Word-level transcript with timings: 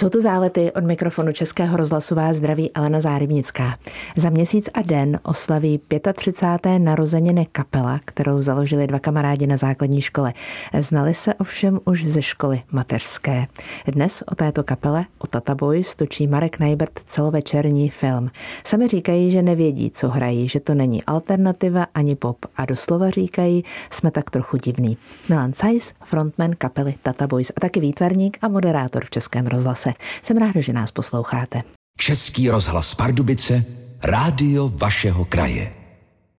Jsou 0.00 0.08
to 0.08 0.20
zálety 0.20 0.72
od 0.72 0.84
mikrofonu 0.84 1.32
Českého 1.32 1.76
rozhlasová 1.76 2.32
zdraví 2.32 2.70
Elena 2.74 3.00
Zárybnická. 3.00 3.78
Za 4.16 4.30
měsíc 4.30 4.68
a 4.74 4.82
den 4.82 5.20
oslaví 5.22 5.80
35. 6.14 6.78
narozeniny 6.78 7.46
kapela, 7.52 8.00
kterou 8.04 8.42
založili 8.42 8.86
dva 8.86 8.98
kamarádi 8.98 9.46
na 9.46 9.56
základní 9.56 10.00
škole. 10.00 10.32
Znali 10.78 11.14
se 11.14 11.34
ovšem 11.34 11.80
už 11.84 12.04
ze 12.04 12.22
školy 12.22 12.62
mateřské. 12.72 13.46
Dnes 13.86 14.22
o 14.32 14.34
této 14.34 14.62
kapele, 14.62 15.04
o 15.18 15.26
Tata 15.26 15.54
Boys, 15.54 15.94
točí 15.94 16.26
Marek 16.26 16.58
Najbert 16.58 17.00
celovečerní 17.06 17.90
film. 17.90 18.30
Sami 18.64 18.88
říkají, 18.88 19.30
že 19.30 19.42
nevědí, 19.42 19.90
co 19.90 20.08
hrají, 20.08 20.48
že 20.48 20.60
to 20.60 20.74
není 20.74 21.04
alternativa 21.04 21.86
ani 21.94 22.16
pop 22.16 22.36
a 22.56 22.64
doslova 22.64 23.10
říkají, 23.10 23.64
jsme 23.90 24.10
tak 24.10 24.30
trochu 24.30 24.56
divný. 24.56 24.96
Milan 25.28 25.52
Sajs, 25.52 25.92
frontman 26.04 26.52
kapely 26.58 26.94
Tata 27.02 27.26
Boys 27.26 27.52
a 27.56 27.60
taky 27.60 27.80
výtvarník 27.80 28.38
a 28.42 28.48
moderátor 28.48 29.04
v 29.04 29.10
Českém 29.10 29.46
rozhlase. 29.46 29.89
Jsem 30.22 30.36
ráda, 30.36 30.60
že 30.60 30.72
nás 30.72 30.90
posloucháte. 30.90 31.62
Český 31.98 32.50
rozhlas 32.50 32.94
Pardubice, 32.94 33.64
rádio 34.02 34.68
vašeho 34.68 35.24
kraje. 35.24 35.79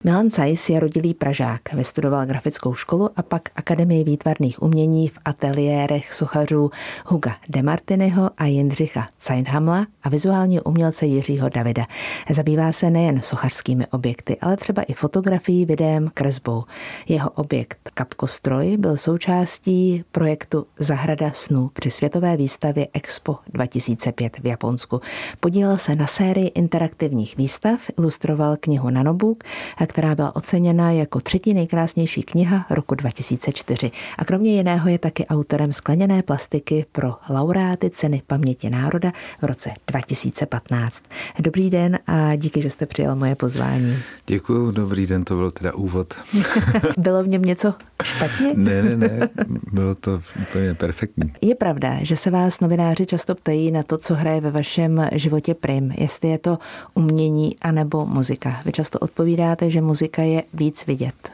Milan 0.03 0.31
Cajs 0.31 0.69
je 0.69 0.79
rodilý 0.79 1.13
Pražák, 1.13 1.73
vystudoval 1.73 2.25
grafickou 2.25 2.73
školu 2.73 3.09
a 3.15 3.21
pak 3.21 3.41
Akademii 3.55 4.03
výtvarných 4.03 4.61
umění 4.61 5.07
v 5.07 5.19
ateliérech 5.25 6.13
sochařů 6.13 6.71
Huga 7.05 7.35
Demartinyho 7.49 8.29
a 8.37 8.45
Jindřicha 8.45 9.07
Zeithamla 9.21 9.87
a 10.03 10.09
vizuální 10.09 10.61
umělce 10.61 11.05
Jiřího 11.05 11.49
Davida. 11.49 11.85
Zabývá 12.29 12.71
se 12.71 12.89
nejen 12.89 13.21
sochařskými 13.21 13.87
objekty, 13.87 14.37
ale 14.41 14.57
třeba 14.57 14.81
i 14.81 14.93
fotografií, 14.93 15.65
videem, 15.65 16.11
kresbou. 16.13 16.63
Jeho 17.07 17.29
objekt 17.29 17.89
Kapkostroj 17.93 18.77
byl 18.77 18.97
součástí 18.97 20.03
projektu 20.11 20.65
Zahrada 20.79 21.31
snů 21.33 21.69
při 21.73 21.91
světové 21.91 22.37
výstavě 22.37 22.87
Expo 22.93 23.37
2005 23.47 24.37
v 24.37 24.45
Japonsku. 24.45 25.01
Podílel 25.39 25.77
se 25.77 25.95
na 25.95 26.07
sérii 26.07 26.47
interaktivních 26.47 27.37
výstav, 27.37 27.79
ilustroval 27.97 28.57
knihu 28.59 28.89
Nanobook, 28.89 29.43
která 29.91 30.15
byla 30.15 30.35
oceněna 30.35 30.91
jako 30.91 31.19
třetí 31.19 31.53
nejkrásnější 31.53 32.23
kniha 32.23 32.65
roku 32.69 32.95
2004. 32.95 33.91
A 34.17 34.25
kromě 34.25 34.55
jiného 34.55 34.89
je 34.89 34.99
taky 34.99 35.25
autorem 35.25 35.73
skleněné 35.73 36.23
plastiky 36.23 36.85
pro 36.91 37.15
laureáty 37.29 37.89
ceny 37.89 38.21
paměti 38.27 38.69
národa 38.69 39.11
v 39.41 39.45
roce 39.45 39.69
2015. 39.87 41.03
Dobrý 41.39 41.69
den 41.69 41.99
a 42.07 42.35
díky, 42.35 42.61
že 42.61 42.69
jste 42.69 42.85
přijal 42.85 43.15
moje 43.15 43.35
pozvání. 43.35 43.97
Děkuji, 44.27 44.71
dobrý 44.71 45.07
den, 45.07 45.25
to 45.25 45.35
byl 45.35 45.51
teda 45.51 45.73
úvod. 45.73 46.13
bylo 46.97 47.23
v 47.23 47.27
něm 47.27 47.41
něco 47.41 47.73
špatně? 48.03 48.51
ne, 48.55 48.81
ne, 48.81 48.97
ne, 48.97 49.29
bylo 49.73 49.95
to 49.95 50.21
úplně 50.41 50.73
perfektní. 50.73 51.33
Je 51.41 51.55
pravda, 51.55 51.97
že 52.01 52.15
se 52.15 52.31
vás 52.31 52.59
novináři 52.59 53.05
často 53.05 53.35
ptají 53.35 53.71
na 53.71 53.83
to, 53.83 53.97
co 53.97 54.15
hraje 54.15 54.41
ve 54.41 54.51
vašem 54.51 55.07
životě 55.11 55.53
prim, 55.53 55.93
jestli 55.97 56.29
je 56.29 56.37
to 56.37 56.59
umění 56.93 57.55
anebo 57.61 58.05
muzika. 58.05 58.61
Vy 58.65 58.71
často 58.71 58.99
odpovídáte, 58.99 59.69
že 59.69 59.80
muzika 59.81 60.21
je 60.21 60.43
víc 60.53 60.85
vidět. 60.87 61.31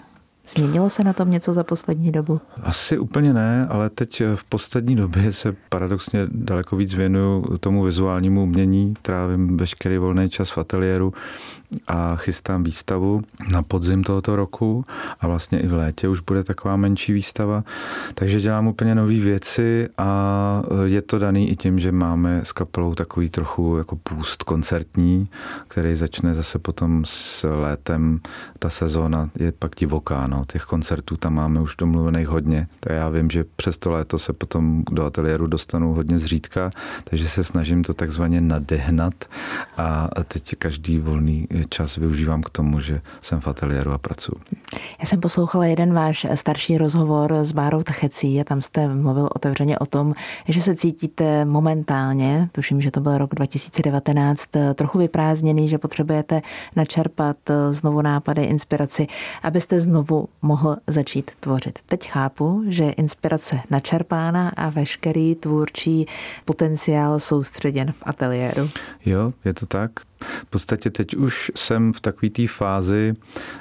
Změnilo 0.55 0.89
se 0.89 1.03
na 1.03 1.13
tom 1.13 1.31
něco 1.31 1.53
za 1.53 1.63
poslední 1.63 2.11
dobu? 2.11 2.41
Asi 2.63 2.97
úplně 2.97 3.33
ne, 3.33 3.67
ale 3.69 3.89
teď 3.89 4.21
v 4.35 4.43
poslední 4.43 4.95
době 4.95 5.33
se 5.33 5.55
paradoxně 5.69 6.27
daleko 6.31 6.75
víc 6.75 6.93
věnuju 6.93 7.57
tomu 7.57 7.83
vizuálnímu 7.83 8.43
umění, 8.43 8.93
trávím 9.01 9.57
veškerý 9.57 9.97
volný 9.97 10.29
čas 10.29 10.49
v 10.49 10.57
ateliéru 10.57 11.13
a 11.87 12.15
chystám 12.15 12.63
výstavu 12.63 13.21
na 13.51 13.63
podzim 13.63 14.03
tohoto 14.03 14.35
roku 14.35 14.85
a 15.19 15.27
vlastně 15.27 15.59
i 15.59 15.67
v 15.67 15.73
létě 15.73 16.07
už 16.07 16.21
bude 16.21 16.43
taková 16.43 16.75
menší 16.75 17.13
výstava. 17.13 17.63
Takže 18.13 18.41
dělám 18.41 18.67
úplně 18.67 18.95
nové 18.95 19.19
věci 19.19 19.89
a 19.97 20.61
je 20.85 21.01
to 21.01 21.19
daný 21.19 21.49
i 21.49 21.55
tím, 21.55 21.79
že 21.79 21.91
máme 21.91 22.41
s 22.43 22.51
kapelou 22.51 22.95
takový 22.95 23.29
trochu 23.29 23.77
jako 23.77 23.95
půst 23.95 24.43
koncertní, 24.43 25.27
který 25.67 25.95
začne 25.95 26.35
zase 26.35 26.59
potom 26.59 27.05
s 27.05 27.47
létem. 27.47 28.19
Ta 28.59 28.69
sezóna 28.69 29.29
je 29.39 29.51
pak 29.51 29.75
divoká, 29.75 30.27
no. 30.27 30.43
těch 30.47 30.63
koncertů 30.63 31.17
tam 31.17 31.33
máme 31.33 31.61
už 31.61 31.75
domluvených 31.75 32.27
hodně. 32.27 32.67
Tak 32.79 32.93
já 32.93 33.09
vím, 33.09 33.29
že 33.29 33.45
přes 33.55 33.77
to 33.77 33.91
léto 33.91 34.19
se 34.19 34.33
potom 34.33 34.83
do 34.91 35.05
ateliéru 35.05 35.47
dostanu 35.47 35.93
hodně 35.93 36.19
zřídka, 36.19 36.71
takže 37.03 37.27
se 37.27 37.43
snažím 37.43 37.83
to 37.83 37.93
takzvaně 37.93 38.41
nadehnat 38.41 39.13
a 39.77 40.09
teď 40.27 40.55
každý 40.55 40.99
volný 40.99 41.47
čas 41.65 41.95
využívám 41.95 42.43
k 42.43 42.49
tomu, 42.49 42.79
že 42.79 43.01
jsem 43.21 43.39
v 43.39 43.47
ateliéru 43.47 43.91
a 43.91 43.97
pracuji. 43.97 44.35
Já 44.99 45.05
jsem 45.05 45.19
poslouchala 45.19 45.65
jeden 45.65 45.93
váš 45.93 46.27
starší 46.35 46.77
rozhovor 46.77 47.33
s 47.33 47.51
Bárou 47.51 47.83
Tachecí 47.83 48.41
a 48.41 48.43
tam 48.43 48.61
jste 48.61 48.87
mluvil 48.87 49.29
otevřeně 49.35 49.79
o 49.79 49.85
tom, 49.85 50.13
že 50.47 50.61
se 50.61 50.75
cítíte 50.75 51.45
momentálně, 51.45 52.49
tuším, 52.51 52.81
že 52.81 52.91
to 52.91 52.99
byl 52.99 53.17
rok 53.17 53.35
2019, 53.35 54.43
trochu 54.75 54.97
vyprázdněný, 54.97 55.69
že 55.69 55.77
potřebujete 55.77 56.41
načerpat 56.75 57.37
znovu 57.69 58.01
nápady, 58.01 58.43
inspiraci, 58.43 59.07
abyste 59.43 59.79
znovu 59.79 60.27
mohl 60.41 60.77
začít 60.87 61.31
tvořit. 61.39 61.79
Teď 61.85 62.09
chápu, 62.09 62.63
že 62.67 62.89
inspirace 62.89 63.59
načerpána 63.69 64.51
a 64.57 64.69
veškerý 64.69 65.35
tvůrčí 65.35 66.05
potenciál 66.45 67.19
soustředěn 67.19 67.91
v 67.91 68.03
ateliéru. 68.05 68.67
Jo, 69.05 69.33
je 69.45 69.53
to 69.53 69.65
tak. 69.65 69.91
V 70.47 70.49
podstatě 70.49 70.89
teď 70.89 71.15
už 71.15 71.51
jsem 71.55 71.93
v 71.93 71.99
takové 71.99 72.29
té 72.29 72.47
fázi 72.47 73.13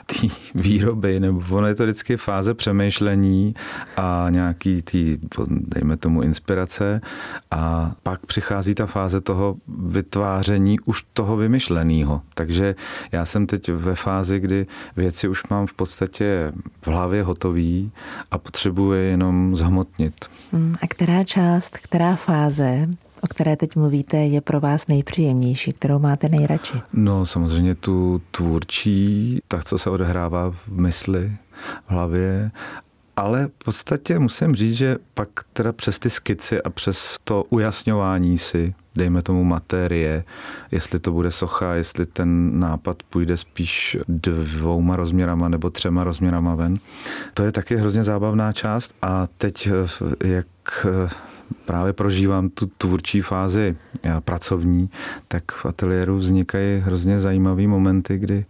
té 0.06 0.28
výroby, 0.54 1.20
nebo 1.20 1.42
ono 1.50 1.66
je 1.66 1.74
to 1.74 1.82
vždycky 1.82 2.16
fáze 2.16 2.54
přemýšlení 2.54 3.54
a 3.96 4.26
nějaký 4.30 4.82
tý, 4.82 5.18
dejme 5.48 5.96
tomu, 5.96 6.22
inspirace 6.22 7.00
a 7.50 7.92
pak 8.02 8.26
přichází 8.26 8.74
ta 8.74 8.86
fáze 8.86 9.20
toho 9.20 9.56
vytváření 9.68 10.80
už 10.80 11.04
toho 11.12 11.36
vymyšleného. 11.36 12.22
Takže 12.34 12.74
já 13.12 13.24
jsem 13.24 13.46
teď 13.46 13.68
ve 13.68 13.94
fázi, 13.94 14.40
kdy 14.40 14.66
věci 14.96 15.28
už 15.28 15.48
mám 15.48 15.66
v 15.66 15.72
podstatě 15.72 16.52
v 16.80 16.86
hlavě 16.86 17.22
hotový 17.22 17.92
a 18.30 18.38
potřebuji 18.38 18.92
jenom 18.92 19.56
zhmotnit. 19.56 20.14
Hmm, 20.52 20.74
a 20.82 20.86
která 20.86 21.24
část, 21.24 21.78
která 21.78 22.16
fáze 22.16 22.78
o 23.26 23.28
které 23.28 23.56
teď 23.56 23.76
mluvíte, 23.76 24.16
je 24.16 24.40
pro 24.40 24.60
vás 24.60 24.86
nejpříjemnější, 24.86 25.72
kterou 25.72 25.98
máte 25.98 26.28
nejradši? 26.28 26.74
No 26.92 27.26
samozřejmě 27.26 27.74
tu 27.74 28.22
tvůrčí, 28.30 29.38
tak, 29.48 29.64
co 29.64 29.78
se 29.78 29.90
odehrává 29.90 30.50
v 30.50 30.68
mysli, 30.68 31.32
v 31.86 31.90
hlavě 31.90 32.50
ale 33.16 33.46
v 33.46 33.64
podstatě 33.64 34.18
musím 34.18 34.54
říct, 34.54 34.76
že 34.76 34.96
pak 35.14 35.28
teda 35.52 35.72
přes 35.72 35.98
ty 35.98 36.10
skici 36.10 36.62
a 36.62 36.70
přes 36.70 37.16
to 37.24 37.44
ujasňování 37.44 38.38
si, 38.38 38.74
dejme 38.96 39.22
tomu 39.22 39.44
materie, 39.44 40.24
jestli 40.70 40.98
to 40.98 41.12
bude 41.12 41.30
socha, 41.30 41.74
jestli 41.74 42.06
ten 42.06 42.60
nápad 42.60 43.02
půjde 43.02 43.36
spíš 43.36 43.96
dvouma 44.08 44.96
rozměrama 44.96 45.48
nebo 45.48 45.70
třema 45.70 46.04
rozměrama 46.04 46.54
ven. 46.54 46.76
To 47.34 47.42
je 47.42 47.52
taky 47.52 47.76
hrozně 47.76 48.04
zábavná 48.04 48.52
část 48.52 48.94
a 49.02 49.28
teď 49.38 49.68
jak 50.24 50.46
právě 51.66 51.92
prožívám 51.92 52.48
tu 52.48 52.66
tvůrčí 52.78 53.20
fázi 53.20 53.76
pracovní, 54.20 54.90
tak 55.28 55.52
v 55.52 55.66
ateliéru 55.66 56.16
vznikají 56.16 56.80
hrozně 56.80 57.20
zajímavé 57.20 57.66
momenty, 57.66 58.18
kdy 58.18 58.44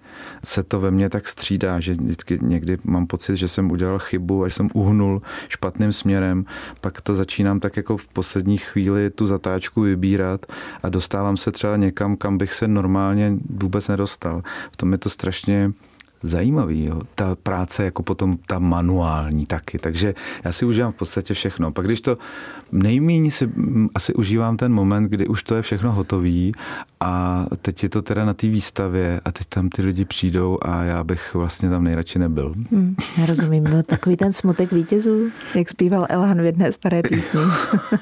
se 0.44 0.62
to 0.62 0.80
ve 0.80 0.90
mně 0.90 1.10
tak 1.10 1.28
střídá, 1.28 1.80
že 1.80 1.92
vždycky 1.92 2.38
někdy 2.42 2.78
mám 2.84 3.06
pocit, 3.06 3.36
že 3.36 3.48
jsem 3.48 3.70
udělal 3.70 3.98
chybu, 3.98 4.44
až 4.44 4.54
jsem 4.54 4.68
uhnul 4.74 5.22
špatným 5.48 5.92
směrem, 5.92 6.44
pak 6.80 7.00
to 7.00 7.14
začínám 7.14 7.60
tak 7.60 7.76
jako 7.76 7.96
v 7.96 8.08
poslední 8.08 8.58
chvíli 8.58 9.10
tu 9.10 9.26
zatáčku 9.26 9.80
vybírat 9.80 10.35
a 10.82 10.88
dostávám 10.88 11.36
se 11.36 11.52
třeba 11.52 11.76
někam, 11.76 12.16
kam 12.16 12.38
bych 12.38 12.54
se 12.54 12.68
normálně 12.68 13.32
vůbec 13.50 13.88
nedostal. 13.88 14.42
V 14.72 14.76
tom 14.76 14.92
je 14.92 14.98
to 14.98 15.10
strašně 15.10 15.72
zajímavý. 16.22 16.84
Jo. 16.84 17.00
Ta 17.14 17.36
práce 17.42 17.84
jako 17.84 18.02
potom 18.02 18.38
ta 18.46 18.58
manuální 18.58 19.46
taky. 19.46 19.78
Takže 19.78 20.14
já 20.44 20.52
si 20.52 20.64
užívám 20.64 20.92
v 20.92 20.96
podstatě 20.96 21.34
všechno. 21.34 21.72
Pak 21.72 21.86
když 21.86 22.00
to 22.00 22.18
nejméně 22.72 23.30
si 23.30 23.50
asi 23.94 24.14
užívám 24.14 24.56
ten 24.56 24.72
moment, 24.72 25.04
kdy 25.04 25.26
už 25.26 25.42
to 25.42 25.54
je 25.54 25.62
všechno 25.62 25.92
hotový 25.92 26.52
a 27.00 27.46
teď 27.62 27.82
je 27.82 27.88
to 27.88 28.02
teda 28.02 28.24
na 28.24 28.34
té 28.34 28.46
výstavě 28.46 29.20
a 29.24 29.32
teď 29.32 29.46
tam 29.46 29.68
ty 29.68 29.82
lidi 29.82 30.04
přijdou 30.04 30.58
a 30.62 30.82
já 30.82 31.04
bych 31.04 31.34
vlastně 31.34 31.70
tam 31.70 31.84
nejradši 31.84 32.18
nebyl. 32.18 32.54
Hmm, 32.70 32.96
já 33.18 33.26
rozumím, 33.26 33.64
byl 33.64 33.82
takový 33.82 34.16
ten 34.16 34.32
smutek 34.32 34.72
vítězů, 34.72 35.30
jak 35.54 35.68
zpíval 35.68 36.06
Elhan 36.08 36.42
v 36.42 36.44
jedné 36.44 36.72
staré 36.72 37.02
písni. 37.02 37.40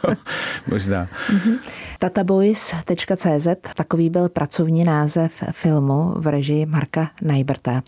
Možná. 0.71 1.09
Mhm. 1.33 1.57
Tataboys.cz, 1.99 3.49
takový 3.77 4.11
byl 4.11 4.29
pracovní 4.29 4.85
název 4.85 5.43
filmu 5.51 6.15
v 6.17 6.27
režii 6.27 6.67
Marka 6.67 7.11
Najberta. 7.23 7.83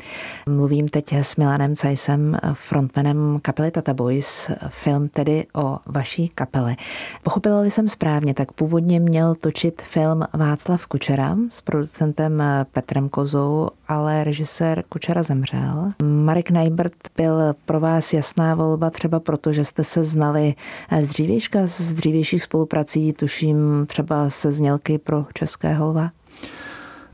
Mluvím 0.47 0.89
teď 0.89 1.13
s 1.13 1.37
Milanem 1.37 1.77
Cajsem, 1.77 2.39
frontmanem 2.53 3.39
kapely 3.43 3.71
Tata 3.71 3.95
Boys, 3.95 4.51
film 4.69 5.09
tedy 5.09 5.47
o 5.55 5.79
vaší 5.87 6.29
kapele. 6.29 6.77
Pochopila 7.23 7.65
jsem 7.65 7.89
správně, 7.89 8.35
tak 8.35 8.53
původně 8.53 9.01
měl 9.01 9.35
točit 9.35 9.83
film 9.83 10.23
Václav 10.33 10.87
Kučera 10.87 11.37
s 11.51 11.61
producentem 11.61 12.43
Petrem 12.73 13.09
Kozou, 13.09 13.69
ale 13.89 14.25
režisér 14.25 14.83
Kučera 14.89 15.23
zemřel. 15.23 15.91
Marek 16.03 16.51
Najbert 16.51 16.93
byl 17.17 17.55
pro 17.65 17.81
vás 17.81 18.13
jasná 18.13 18.55
volba 18.55 18.91
třeba 18.91 19.21
proto, 19.21 19.53
že 19.53 19.65
jste 19.65 19.85
se 19.85 20.03
znali 20.03 20.55
z 21.01 21.09
dřívějška, 21.09 21.67
z 21.67 21.93
dřívějších 21.93 22.43
spoluprací, 22.43 23.13
tuším 23.13 23.87
třeba 23.87 24.31
se 24.31 24.53
znělky 24.53 24.99
pro 24.99 25.27
České 25.35 25.75
holva? 25.75 26.11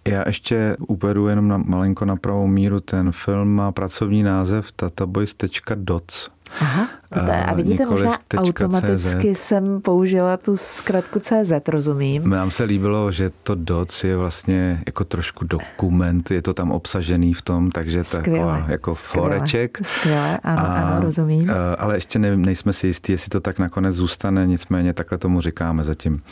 Já 0.08 0.22
ještě 0.26 0.76
uvedu 0.88 1.28
jenom 1.28 1.49
na, 1.49 1.56
malinko 1.56 2.04
na 2.04 2.16
pravou 2.16 2.46
míru. 2.46 2.81
Ten 2.81 3.12
film 3.12 3.49
má 3.49 3.72
pracovní 3.72 4.22
název 4.22 4.72
tataboys.doc. 4.72 6.31
Aha, 6.60 6.88
a 7.20 7.55
vidíte, 7.55 7.87
možná 7.87 8.19
automaticky 8.37 9.35
CZ. 9.35 9.41
jsem 9.41 9.81
použila 9.81 10.37
tu 10.37 10.56
zkratku 10.56 11.20
CZ, 11.20 11.53
rozumím. 11.69 12.31
Nám 12.31 12.50
se 12.50 12.64
líbilo, 12.64 13.12
že 13.12 13.31
to 13.43 13.55
DOC 13.55 14.05
je 14.05 14.17
vlastně 14.17 14.82
jako 14.87 15.05
trošku 15.05 15.44
dokument, 15.44 16.31
je 16.31 16.43
to 16.43 16.55
tam 16.55 16.70
obsažený 16.70 17.35
v 17.35 17.43
tom, 17.43 17.70
takže 17.70 18.05
to 18.05 18.17
taková 18.17 18.64
jako 18.69 18.94
skvěle, 18.94 19.29
foreček. 19.29 19.79
Skvěle, 19.82 20.38
ano, 20.43 20.61
a, 20.61 20.64
ano, 20.64 21.05
rozumím. 21.05 21.50
Ale 21.79 21.97
ještě 21.97 22.19
ne, 22.19 22.37
nejsme 22.37 22.73
si 22.73 22.87
jistí, 22.87 23.12
jestli 23.12 23.29
to 23.29 23.41
tak 23.41 23.59
nakonec 23.59 23.97
zůstane, 23.97 24.47
nicméně 24.47 24.93
takhle 24.93 25.19
tomu 25.19 25.41
říkáme 25.41 25.85
zatím. 25.85 26.23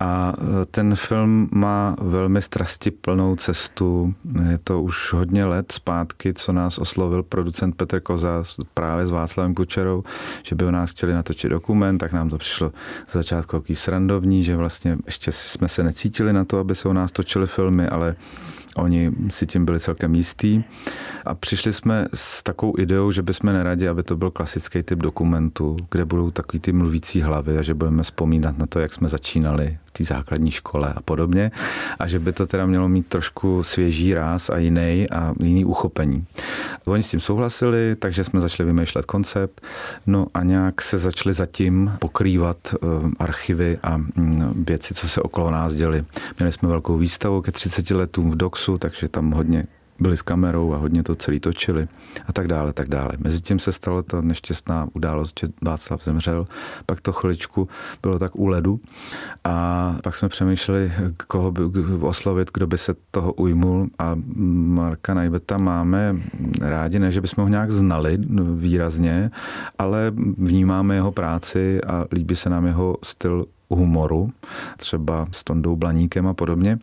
A 0.00 0.32
e, 0.62 0.64
ten 0.64 0.94
film 0.96 1.48
má 1.52 1.96
velmi 2.00 2.42
strasti 2.42 2.90
plnou 2.90 3.36
cestu. 3.36 4.14
Je 4.50 4.58
to 4.58 4.82
už 4.82 5.12
hodně 5.12 5.44
let 5.44 5.72
zpátky, 5.72 6.32
co 6.34 6.52
nás 6.52 6.78
oslovil 6.78 7.22
producent 7.22 7.76
Petr 7.76 8.00
Koza 8.00 8.42
právě 8.74 9.06
s 9.06 9.10
Václavem 9.10 9.54
Kučerou, 9.54 10.04
že 10.42 10.54
by 10.54 10.64
o 10.64 10.70
nás 10.70 10.90
chtěli 10.90 11.14
natočit 11.14 11.50
dokument, 11.50 11.98
tak 11.98 12.12
nám 12.12 12.30
to 12.30 12.38
přišlo 12.38 12.72
z 13.08 13.12
začátku 13.12 13.56
jaký 13.56 13.74
srandovní, 13.74 14.44
že 14.44 14.56
vlastně 14.56 14.96
ještě 15.06 15.32
jsme 15.32 15.68
se 15.68 15.82
necítili 15.82 16.32
na 16.32 16.44
to, 16.44 16.58
aby 16.58 16.74
se 16.74 16.88
o 16.88 16.92
nás 16.92 17.12
točili 17.12 17.46
filmy, 17.46 17.88
ale 17.88 18.16
Oni 18.76 19.12
si 19.28 19.46
tím 19.46 19.64
byli 19.64 19.80
celkem 19.80 20.14
jistý. 20.14 20.62
A 21.24 21.34
přišli 21.34 21.72
jsme 21.72 22.06
s 22.14 22.42
takovou 22.42 22.78
ideou, 22.78 23.10
že 23.10 23.22
bychom 23.22 23.52
neradi, 23.52 23.88
aby 23.88 24.02
to 24.02 24.16
byl 24.16 24.30
klasický 24.30 24.82
typ 24.82 24.98
dokumentu, 24.98 25.76
kde 25.90 26.04
budou 26.04 26.30
takový 26.30 26.60
ty 26.60 26.72
mluvící 26.72 27.22
hlavy 27.22 27.58
a 27.58 27.62
že 27.62 27.74
budeme 27.74 28.02
vzpomínat 28.02 28.58
na 28.58 28.66
to, 28.66 28.80
jak 28.80 28.94
jsme 28.94 29.08
začínali 29.08 29.78
té 29.92 30.04
základní 30.04 30.50
škole 30.50 30.92
a 30.96 31.02
podobně 31.02 31.50
a 31.98 32.06
že 32.06 32.18
by 32.18 32.32
to 32.32 32.46
teda 32.46 32.66
mělo 32.66 32.88
mít 32.88 33.06
trošku 33.06 33.62
svěží 33.62 34.14
ráz 34.14 34.50
a 34.50 34.58
jiný 34.58 35.06
a 35.10 35.34
jiný 35.42 35.64
uchopení. 35.64 36.24
Oni 36.84 37.02
s 37.02 37.10
tím 37.10 37.20
souhlasili, 37.20 37.96
takže 37.98 38.24
jsme 38.24 38.40
začali 38.40 38.66
vymýšlet 38.66 39.04
koncept, 39.04 39.60
no 40.06 40.26
a 40.34 40.42
nějak 40.42 40.82
se 40.82 40.98
začali 40.98 41.34
zatím 41.34 41.92
pokrývat 41.98 42.56
eh, 42.74 42.76
archivy 43.18 43.78
a 43.82 43.96
mm, 43.96 44.64
věci, 44.66 44.94
co 44.94 45.08
se 45.08 45.22
okolo 45.22 45.50
nás 45.50 45.74
děli. 45.74 46.04
Měli 46.38 46.52
jsme 46.52 46.68
velkou 46.68 46.98
výstavu 46.98 47.42
ke 47.42 47.52
30 47.52 47.90
letům 47.90 48.30
v 48.30 48.36
Doxu, 48.36 48.78
takže 48.78 49.08
tam 49.08 49.30
hodně 49.30 49.64
byli 50.00 50.16
s 50.16 50.22
kamerou 50.22 50.74
a 50.74 50.76
hodně 50.76 51.02
to 51.02 51.14
celý 51.14 51.40
točili 51.40 51.88
a 52.26 52.32
tak 52.32 52.48
dále, 52.48 52.72
tak 52.72 52.88
dále. 52.88 53.10
Mezitím 53.18 53.58
se 53.58 53.72
stalo 53.72 54.02
to 54.02 54.22
nešťastná 54.22 54.88
událost, 54.92 55.40
že 55.40 55.48
Václav 55.62 56.04
zemřel, 56.04 56.46
pak 56.86 57.00
to 57.00 57.12
chviličku 57.12 57.68
bylo 58.02 58.18
tak 58.18 58.36
u 58.36 58.46
ledu 58.46 58.80
a 59.44 59.96
pak 60.02 60.16
jsme 60.16 60.28
přemýšleli, 60.28 60.92
koho 61.26 61.52
by 61.52 61.62
oslovit, 62.00 62.50
kdo 62.54 62.66
by 62.66 62.78
se 62.78 62.94
toho 63.10 63.32
ujmul 63.32 63.88
a 63.98 64.16
Marka 64.36 65.14
Najbeta 65.14 65.58
máme 65.58 66.16
rádi, 66.60 66.98
ne, 66.98 67.12
že 67.12 67.20
bychom 67.20 67.44
ho 67.44 67.48
nějak 67.48 67.70
znali 67.70 68.18
výrazně, 68.54 69.30
ale 69.78 70.12
vnímáme 70.38 70.94
jeho 70.94 71.12
práci 71.12 71.80
a 71.86 72.04
líbí 72.12 72.36
se 72.36 72.50
nám 72.50 72.66
jeho 72.66 72.96
styl 73.02 73.46
humoru, 73.70 74.32
třeba 74.76 75.26
s 75.30 75.44
Tondou 75.44 75.76
Blaníkem 75.76 76.26
a 76.26 76.34
podobně. 76.34 76.78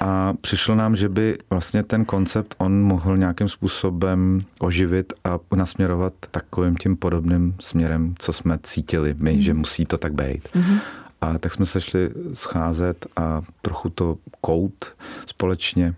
A 0.00 0.34
přišlo 0.40 0.74
nám, 0.74 0.96
že 0.96 1.08
by 1.08 1.38
vlastně 1.50 1.82
ten 1.82 2.04
koncept 2.04 2.54
on 2.58 2.82
mohl 2.82 3.16
nějakým 3.16 3.48
způsobem 3.48 4.44
oživit 4.58 5.12
a 5.24 5.38
nasměrovat 5.56 6.12
takovým 6.30 6.76
tím 6.76 6.96
podobným 6.96 7.54
směrem, 7.60 8.14
co 8.18 8.32
jsme 8.32 8.58
cítili 8.62 9.14
my, 9.18 9.34
mm. 9.34 9.42
že 9.42 9.54
musí 9.54 9.86
to 9.86 9.98
tak 9.98 10.14
být. 10.14 10.48
Mm-hmm. 10.54 10.78
A 11.20 11.38
tak 11.38 11.52
jsme 11.52 11.66
se 11.66 11.80
šli 11.80 12.10
scházet 12.34 13.06
a 13.16 13.42
trochu 13.62 13.90
to 13.90 14.16
kout 14.40 14.92
společně 15.26 15.94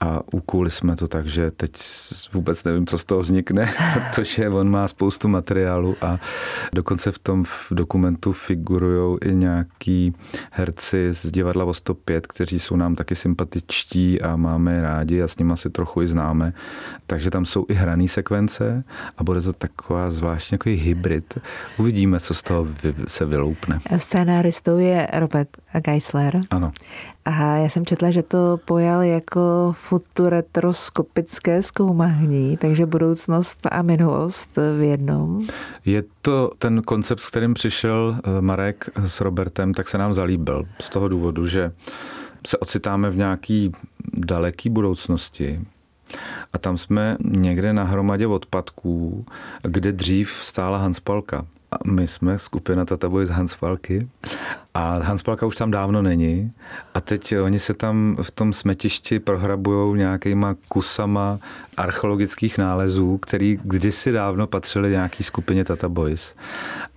a 0.00 0.20
ukuli 0.32 0.70
jsme 0.70 0.96
to 0.96 1.08
tak, 1.08 1.26
že 1.26 1.50
teď 1.50 1.70
vůbec 2.32 2.64
nevím, 2.64 2.86
co 2.86 2.98
z 2.98 3.04
toho 3.04 3.20
vznikne, 3.20 3.72
protože 3.92 4.48
on 4.48 4.70
má 4.70 4.88
spoustu 4.88 5.28
materiálu 5.28 5.96
a 6.00 6.18
dokonce 6.74 7.12
v 7.12 7.18
tom 7.18 7.44
dokumentu 7.70 8.32
figurují 8.32 9.18
i 9.24 9.34
nějaký 9.34 10.12
herci 10.50 11.08
z 11.12 11.30
divadla 11.30 11.64
o 11.64 11.74
105, 11.74 12.26
kteří 12.26 12.58
jsou 12.58 12.76
nám 12.76 12.94
taky 12.94 13.14
sympatičtí 13.14 14.22
a 14.22 14.36
máme 14.36 14.82
rádi 14.82 15.22
a 15.22 15.28
s 15.28 15.38
nimi 15.38 15.52
si 15.56 15.70
trochu 15.70 16.02
i 16.02 16.08
známe. 16.08 16.52
Takže 17.06 17.30
tam 17.30 17.44
jsou 17.44 17.66
i 17.68 17.74
hrané 17.74 18.08
sekvence 18.08 18.84
a 19.18 19.24
bude 19.24 19.40
to 19.40 19.52
taková 19.52 20.10
zvláštní 20.10 20.54
jako 20.54 20.70
hybrid. 20.70 21.38
Uvidíme, 21.78 22.20
co 22.20 22.34
z 22.34 22.42
toho 22.42 22.66
se 23.08 23.24
vyloupne. 23.24 23.78
Scénáristou 23.96 24.78
je 24.78 25.08
Robert 25.12 25.48
Geisler. 25.80 26.40
Ano. 26.50 26.72
A 27.24 27.56
já 27.56 27.68
jsem 27.68 27.86
četla, 27.86 28.10
že 28.10 28.22
to 28.22 28.60
pojal 28.64 29.02
jako 29.02 29.74
futuretroskopické 29.76 31.62
zkoumání, 31.62 32.56
takže 32.56 32.86
budoucnost 32.86 33.58
a 33.70 33.82
minulost 33.82 34.58
v 34.78 34.82
jednom. 34.82 35.46
Je 35.84 36.02
to 36.22 36.50
ten 36.58 36.82
koncept, 36.82 37.20
s 37.20 37.28
kterým 37.28 37.54
přišel 37.54 38.16
eh, 38.16 38.40
Marek 38.40 38.90
s 39.06 39.20
Robertem, 39.20 39.74
tak 39.74 39.88
se 39.88 39.98
nám 39.98 40.14
zalíbil. 40.14 40.64
Z 40.80 40.90
toho 40.90 41.08
důvodu, 41.08 41.46
že 41.46 41.72
se 42.46 42.58
ocitáme 42.58 43.10
v 43.10 43.16
nějaký 43.16 43.72
daleký 44.14 44.70
budoucnosti, 44.70 45.60
a 46.52 46.58
tam 46.58 46.78
jsme 46.78 47.16
někde 47.24 47.72
na 47.72 47.84
hromadě 47.84 48.26
odpadků, 48.26 49.26
kde 49.62 49.92
dřív 49.92 50.32
stála 50.40 50.78
Hanspalka. 50.78 51.46
My 51.84 52.08
jsme 52.08 52.38
skupina 52.38 52.84
Tataboy 52.84 53.26
z 53.26 53.30
Hanspalky 53.30 54.08
a 54.74 54.98
Hanspalka 54.98 55.46
už 55.46 55.56
tam 55.56 55.70
dávno 55.70 56.02
není 56.02 56.52
a 56.94 57.00
teď 57.00 57.34
oni 57.38 57.58
se 57.58 57.74
tam 57.74 58.16
v 58.22 58.30
tom 58.30 58.52
smetišti 58.52 59.18
prohrabují 59.18 59.98
nějakýma 59.98 60.54
kusama 60.68 61.38
archeologických 61.76 62.58
nálezů, 62.58 63.18
který 63.18 63.58
kdysi 63.62 64.12
dávno 64.12 64.46
patřili 64.46 64.90
nějaký 64.90 65.24
skupině 65.24 65.64
Tata 65.64 65.88
Boys. 65.88 66.34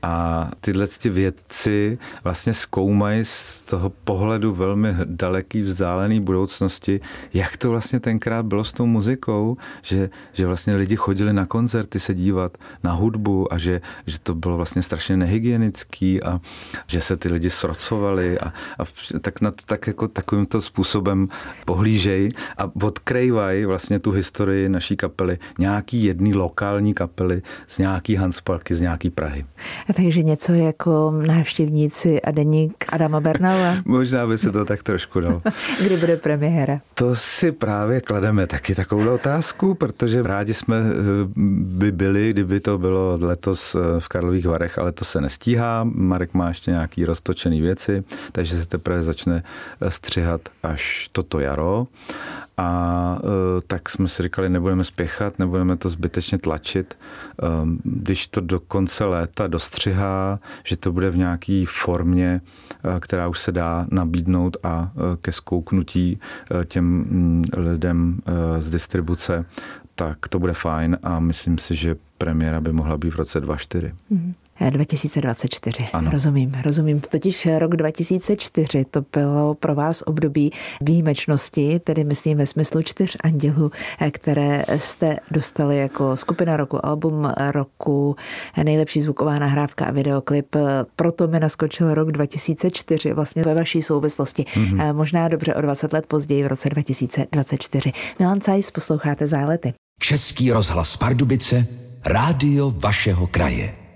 A 0.04 0.48
tyhle 0.62 0.88
ty 0.88 1.10
vědci 1.10 1.98
vlastně 2.24 2.54
zkoumají 2.54 3.26
z 3.26 3.62
toho 3.62 3.90
pohledu 3.90 4.54
velmi 4.54 4.96
daleký 5.06 5.62
vzdálený 5.62 6.20
budoucnosti, 6.20 7.02
jak 7.34 7.58
to 7.58 7.70
vlastně 7.70 8.00
tenkrát 8.00 8.46
bylo 8.46 8.64
s 8.64 8.74
tou 8.74 8.86
muzikou, 8.86 9.58
že, 9.81 10.10
že 10.34 10.48
vlastně 10.48 10.76
lidi 10.76 10.96
chodili 10.96 11.34
na 11.34 11.46
koncerty 11.46 12.00
se 12.00 12.14
dívat 12.14 12.58
na 12.84 12.92
hudbu 12.92 13.54
a 13.54 13.58
že, 13.58 13.81
že 14.08 14.20
to 14.20 14.36
bylo 14.36 14.58
vlastně 14.58 14.81
strašně 14.81 15.18
nehygienický 15.18 16.24
a 16.24 16.40
že 16.88 17.02
se 17.02 17.18
ty 17.18 17.30
lidi 17.30 17.50
srocovali 17.50 18.40
a, 18.40 18.54
a 18.80 18.84
tak, 19.22 19.42
na 19.42 19.52
to, 19.52 19.64
tak 19.66 19.88
jako 19.88 20.08
takovýmto 20.08 20.62
způsobem 20.62 21.28
pohlížej 21.66 22.30
a 22.57 22.71
odkrývají 22.83 23.66
vlastně 23.66 24.00
tu 24.00 24.12
historii 24.12 24.69
naší 24.71 24.95
kapely, 24.97 25.38
nějaký 25.59 26.04
jedný 26.04 26.33
lokální 26.33 26.94
kapely 26.94 27.42
z 27.68 27.78
nějaký 27.78 28.16
Hanspalky, 28.16 28.76
z 28.76 28.81
nějaký 28.81 29.09
Prahy. 29.09 29.45
Takže 29.95 30.23
něco 30.23 30.54
jako 30.54 31.14
návštěvníci 31.28 32.21
a 32.21 32.31
deník 32.31 32.85
Adama 32.90 33.19
Bernala? 33.19 33.78
Možná 33.85 34.28
by 34.28 34.38
se 34.38 34.52
to 34.52 34.66
tak 34.66 34.83
trošku 34.83 35.19
dalo. 35.19 35.42
Kdy 35.83 35.97
bude 35.97 36.18
premiéra? 36.18 36.80
To 36.94 37.16
si 37.16 37.52
právě 37.52 38.02
klademe 38.02 38.47
taky 38.47 38.76
takovou 38.76 39.14
otázku, 39.14 39.73
protože 39.73 40.23
rádi 40.23 40.54
jsme 40.54 40.78
eh, 40.78 40.83
by 41.64 41.92
byli, 41.92 42.30
kdyby 42.30 42.59
to 42.59 42.78
bylo 42.78 43.18
letos 43.21 43.76
eh, 43.76 43.99
v 43.99 44.07
Karlových 44.07 44.47
Varech, 44.47 44.78
ale 44.80 44.92
to 44.92 45.06
se 45.06 45.21
nestíhá. 45.21 45.83
Marek 45.83 46.33
má 46.33 46.47
ještě 46.47 46.71
nějaký 46.71 47.06
roztočený 47.06 47.61
věci, 47.61 48.04
takže 48.31 48.59
se 48.59 48.68
teprve 48.68 49.02
začne 49.02 49.44
eh, 49.81 49.92
střihat 49.92 50.42
až 50.64 51.09
toto 51.11 51.40
jaro. 51.40 51.88
A 52.61 53.19
tak 53.68 53.90
jsme 53.90 54.07
si 54.07 54.23
říkali, 54.23 54.49
nebudeme 54.59 54.83
spěchat, 54.83 55.39
nebudeme 55.39 55.78
to 55.78 55.89
zbytečně 55.89 56.37
tlačit. 56.37 56.97
E, 56.97 57.45
když 57.83 58.28
to 58.28 58.42
do 58.42 58.59
konce 58.59 59.06
léta 59.06 59.47
dostřihá, 59.47 60.39
že 60.63 60.78
to 60.78 60.92
bude 60.92 61.09
v 61.09 61.18
nějaké 61.18 61.63
formě, 61.68 62.42
e, 62.42 62.99
která 62.99 63.28
už 63.28 63.39
se 63.39 63.51
dá 63.51 63.87
nabídnout 63.92 64.57
a 64.63 64.92
ke 65.21 65.31
zkouknutí 65.31 66.19
těm 66.66 66.85
mm, 66.85 67.45
lidem 67.57 68.19
z 68.59 68.71
distribuce, 68.71 69.45
tak 69.95 70.28
to 70.28 70.39
bude 70.39 70.54
fajn 70.54 70.97
a 71.04 71.19
myslím 71.19 71.57
si, 71.57 71.75
že 71.75 71.95
premiéra 72.18 72.61
by 72.61 72.73
mohla 72.73 72.97
být 72.97 73.09
v 73.09 73.16
roce 73.16 73.39
2024. 73.39 73.94
Mm-hmm. 74.11 74.33
2024. 74.69 75.85
Ano. 75.94 76.11
Rozumím, 76.11 76.54
rozumím. 76.63 77.01
Totiž 77.01 77.47
rok 77.57 77.75
2004 77.75 78.85
to 78.85 79.06
bylo 79.13 79.56
pro 79.56 79.75
vás 79.75 80.04
období 80.06 80.51
výjimečnosti, 80.81 81.80
tedy 81.83 82.04
myslím 82.04 82.37
ve 82.37 82.45
smyslu 82.45 82.81
čtyř 82.81 83.18
andělů, 83.23 83.71
které 84.11 84.66
jste 84.78 85.18
dostali 85.31 85.78
jako 85.78 86.18
skupina 86.18 86.57
roku, 86.57 86.85
album 86.85 87.33
roku, 87.51 88.16
nejlepší 88.63 89.01
zvuková 89.01 89.39
nahrávka 89.39 89.85
a 89.85 89.92
videoklip. 89.92 90.56
Proto 90.95 91.28
mi 91.28 91.39
naskočil 91.39 91.94
rok 91.94 92.11
2004 92.11 93.13
vlastně 93.13 93.44
ve 93.44 93.54
vaší 93.54 93.81
souvislosti. 93.81 94.44
Mm-hmm. 94.44 94.94
Možná 94.94 95.28
dobře 95.28 95.56
o 95.56 95.61
20 95.61 95.94
let 95.94 96.06
později 96.07 96.44
v 96.44 96.47
roce 96.47 96.69
2024. 96.69 97.92
Milan 98.19 98.42
Cajs, 98.42 98.71
posloucháte 98.71 99.28
Zálety. 99.28 99.73
Český 99.99 100.51
rozhlas 100.51 100.97
Pardubice, 100.97 101.66
rádio 102.06 102.71
vašeho 102.71 103.28
kraje 103.28 103.89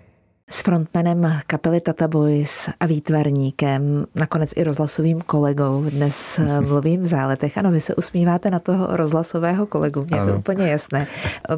s 0.54 0.62
frontmanem 0.62 1.42
kapely 1.48 1.82
Tata 1.82 2.08
Boys 2.08 2.70
a 2.80 2.86
výtvarníkem, 2.86 4.06
nakonec 4.16 4.54
i 4.56 4.64
rozhlasovým 4.64 5.22
kolegou. 5.22 5.86
Dnes 5.90 6.40
eh, 6.40 6.62
mluvím 6.70 7.02
v 7.02 7.06
záletech. 7.06 7.58
Ano, 7.58 7.72
vy 7.72 7.82
se 7.82 7.96
usmíváte 7.96 8.52
na 8.52 8.60
toho 8.60 8.88
rozhlasového 8.90 9.66
kolegu, 9.66 10.06
mě 10.10 10.18
je 10.18 10.26
to 10.26 10.38
úplně 10.38 10.68
jasné. 10.68 11.08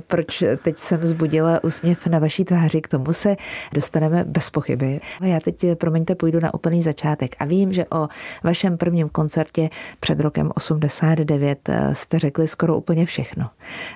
Proč 0.08 0.44
teď 0.64 0.78
jsem 0.78 1.00
vzbudila 1.00 1.64
úsměv 1.64 2.08
na 2.08 2.20
vaší 2.20 2.46
tváři, 2.46 2.82
k 2.82 2.88
tomu 2.88 3.14
se 3.14 3.36
dostaneme 3.74 4.24
bez 4.24 4.50
pochyby. 4.50 5.02
Já 5.22 5.40
teď, 5.40 5.64
eh, 5.64 5.76
promiňte, 5.76 6.16
půjdu 6.16 6.40
na 6.44 6.54
úplný 6.54 6.82
začátek 6.82 7.36
a 7.40 7.46
vím, 7.46 7.74
že 7.74 7.86
o 7.86 8.08
vašem 8.44 8.78
prvním 8.78 9.10
koncertě 9.10 9.70
před 10.00 10.20
rokem 10.20 10.52
89 10.56 11.70
eh, 11.70 11.96
jste 11.96 12.20
řekli 12.20 12.48
skoro 12.48 12.78
úplně 12.78 13.06
všechno. 13.06 13.50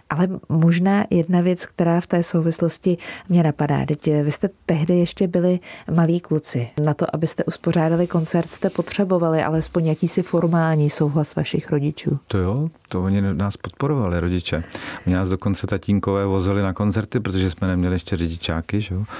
Ale 0.09 0.27
možná 0.49 1.05
jedna 1.09 1.41
věc, 1.41 1.65
která 1.65 2.01
v 2.01 2.07
té 2.07 2.23
souvislosti 2.23 2.97
mě 3.29 3.43
napadá. 3.43 3.85
Teď 3.85 4.09
vy 4.23 4.31
jste 4.31 4.49
tehdy 4.65 4.88
tehdy 4.89 4.99
ještě 4.99 5.27
byli 5.27 5.59
malí 5.95 6.19
kluci. 6.19 6.69
Na 6.83 6.93
to, 6.93 7.15
abyste 7.15 7.43
uspořádali 7.43 8.07
koncert, 8.07 8.49
jste 8.49 8.69
potřebovali 8.69 9.43
alespoň 9.43 9.85
jakýsi 9.85 10.21
formální 10.21 10.89
souhlas 10.89 11.35
vašich 11.35 11.71
rodičů. 11.71 12.19
To 12.27 12.37
jo, 12.37 12.69
to 12.87 13.03
oni 13.03 13.21
nás 13.21 13.57
podporovali, 13.57 14.19
rodiče. 14.19 14.63
Oni 15.07 15.15
nás 15.15 15.29
dokonce 15.29 15.67
tatínkové 15.67 16.25
vozili 16.25 16.61
na 16.61 16.73
koncerty, 16.73 17.19
protože 17.19 17.51
jsme 17.51 17.67
neměli 17.67 17.95
ještě 17.95 18.17
řidičáky, 18.17 18.81
že 18.81 18.95
jo? 18.95 19.03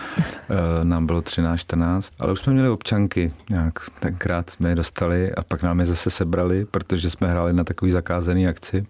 Eh, 0.51 0.85
nám 0.85 1.05
bylo 1.05 1.21
13, 1.21 1.59
14, 1.59 2.13
ale 2.19 2.31
už 2.31 2.39
jsme 2.39 2.53
měli 2.53 2.69
občanky 2.69 3.33
nějak. 3.49 3.73
Tenkrát 3.99 4.49
jsme 4.49 4.69
je 4.69 4.75
dostali 4.75 5.31
a 5.31 5.43
pak 5.43 5.63
nám 5.63 5.79
je 5.79 5.85
zase 5.85 6.09
sebrali, 6.09 6.65
protože 6.65 7.09
jsme 7.09 7.27
hráli 7.27 7.53
na 7.53 7.63
takový 7.63 7.91
zakázaný 7.91 8.47
akci. 8.47 8.85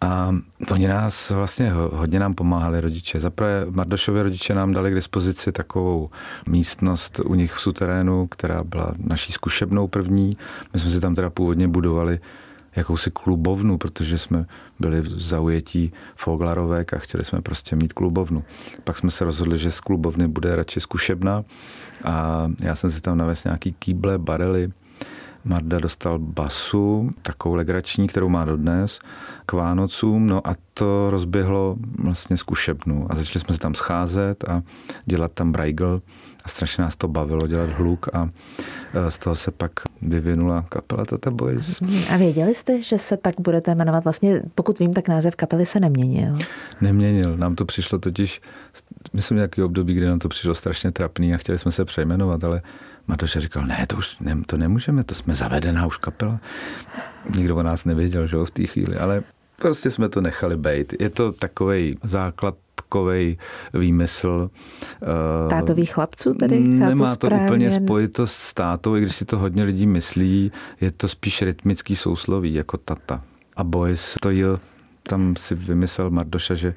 A 0.00 0.34
oni 0.70 0.88
nás 0.88 1.30
vlastně 1.30 1.72
hodně 1.72 2.18
nám 2.20 2.34
pomáhali 2.34 2.80
rodiče. 2.80 3.20
Zaprvé 3.20 3.66
Mardošově 3.70 4.22
rodiče 4.22 4.54
nám 4.54 4.72
dali 4.72 4.90
k 4.90 4.94
dispozici 4.94 5.52
takovou 5.52 6.07
místnost 6.48 7.20
u 7.24 7.34
nich 7.34 7.52
v 7.52 7.60
suterénu, 7.60 8.26
která 8.26 8.64
byla 8.64 8.94
naší 8.98 9.32
zkušebnou 9.32 9.88
první. 9.88 10.30
My 10.72 10.80
jsme 10.80 10.90
si 10.90 11.00
tam 11.00 11.14
teda 11.14 11.30
původně 11.30 11.68
budovali 11.68 12.20
jakousi 12.76 13.10
klubovnu, 13.10 13.78
protože 13.78 14.18
jsme 14.18 14.46
byli 14.78 15.00
v 15.00 15.08
zaujetí 15.08 15.92
Foglarovek 16.16 16.94
a 16.94 16.98
chtěli 16.98 17.24
jsme 17.24 17.40
prostě 17.40 17.76
mít 17.76 17.92
klubovnu. 17.92 18.44
Pak 18.84 18.98
jsme 18.98 19.10
se 19.10 19.24
rozhodli, 19.24 19.58
že 19.58 19.70
z 19.70 19.80
klubovny 19.80 20.28
bude 20.28 20.56
radši 20.56 20.80
zkušebna 20.80 21.44
a 22.04 22.48
já 22.60 22.74
jsem 22.74 22.90
si 22.90 23.00
tam 23.00 23.18
navez 23.18 23.44
nějaký 23.44 23.72
kýble, 23.72 24.18
barely, 24.18 24.72
Marda 25.44 25.78
dostal 25.78 26.18
basu, 26.18 27.10
takovou 27.22 27.54
legrační, 27.54 28.06
kterou 28.06 28.28
má 28.28 28.44
dodnes, 28.44 29.00
k 29.46 29.52
Vánocům, 29.52 30.26
no 30.26 30.46
a 30.46 30.54
to 30.74 31.10
rozběhlo 31.10 31.76
vlastně 31.98 32.36
zkušebnu 32.36 33.06
a 33.10 33.14
začali 33.14 33.40
jsme 33.40 33.54
se 33.54 33.60
tam 33.60 33.74
scházet 33.74 34.44
a 34.44 34.62
dělat 35.04 35.32
tam 35.32 35.52
brajgl 35.52 36.02
a 36.44 36.48
strašně 36.48 36.82
nás 36.82 36.96
to 36.96 37.08
bavilo 37.08 37.46
dělat 37.46 37.70
hluk 37.70 38.08
a 38.12 38.28
e, 38.94 39.10
z 39.10 39.18
toho 39.18 39.36
se 39.36 39.50
pak 39.50 39.72
vyvinula 40.02 40.64
kapela 40.68 41.04
Tata 41.04 41.30
Boys. 41.30 41.82
A 42.14 42.16
věděli 42.16 42.54
jste, 42.54 42.82
že 42.82 42.98
se 42.98 43.16
tak 43.16 43.34
budete 43.38 43.74
jmenovat? 43.74 44.04
Vlastně, 44.04 44.42
pokud 44.54 44.78
vím, 44.78 44.92
tak 44.92 45.08
název 45.08 45.36
kapely 45.36 45.66
se 45.66 45.80
neměnil. 45.80 46.38
Neměnil. 46.80 47.36
Nám 47.36 47.54
to 47.54 47.64
přišlo 47.64 47.98
totiž, 47.98 48.40
myslím, 49.12 49.36
nějaký 49.36 49.62
období, 49.62 49.94
kdy 49.94 50.06
nám 50.06 50.18
to 50.18 50.28
přišlo 50.28 50.54
strašně 50.54 50.92
trapný 50.92 51.34
a 51.34 51.36
chtěli 51.36 51.58
jsme 51.58 51.72
se 51.72 51.84
přejmenovat, 51.84 52.44
ale 52.44 52.62
Matoša 53.08 53.40
říkal, 53.40 53.66
ne, 53.66 53.86
to 53.86 53.96
už 53.96 54.18
ne, 54.18 54.36
to 54.46 54.56
nemůžeme, 54.56 55.04
to 55.04 55.14
jsme 55.14 55.34
zavedená 55.34 55.86
už 55.86 55.96
kapela. 55.96 56.40
Nikdo 57.36 57.56
o 57.56 57.62
nás 57.62 57.84
nevěděl, 57.84 58.26
že 58.26 58.36
jo, 58.36 58.44
v 58.44 58.50
té 58.50 58.66
chvíli, 58.66 58.96
ale 58.96 59.22
prostě 59.56 59.90
jsme 59.90 60.08
to 60.08 60.20
nechali 60.20 60.56
být. 60.56 60.94
Je 61.00 61.10
to 61.10 61.32
takový 61.32 61.98
základ 62.04 62.54
takový 62.74 63.38
výmysl. 63.74 64.50
Eh, 65.02 65.48
Tátových 65.48 65.94
chlapců 65.94 66.34
tedy? 66.34 66.60
Nemá 66.60 67.04
to 67.04 67.12
správně. 67.12 67.46
úplně 67.46 67.72
spojitost 67.72 68.34
s 68.34 68.54
tátou, 68.54 68.96
i 68.96 69.00
když 69.00 69.16
si 69.16 69.24
to 69.24 69.38
hodně 69.38 69.64
lidí 69.64 69.86
myslí, 69.86 70.52
je 70.80 70.90
to 70.90 71.08
spíš 71.08 71.42
rytmický 71.42 71.96
sousloví, 71.96 72.54
jako 72.54 72.76
tata. 72.76 73.22
A 73.56 73.64
boys, 73.64 74.16
to 74.22 74.30
je 74.30 74.46
tam 75.08 75.36
si 75.36 75.54
vymyslel 75.54 76.10
Mardoša, 76.10 76.54
že 76.54 76.74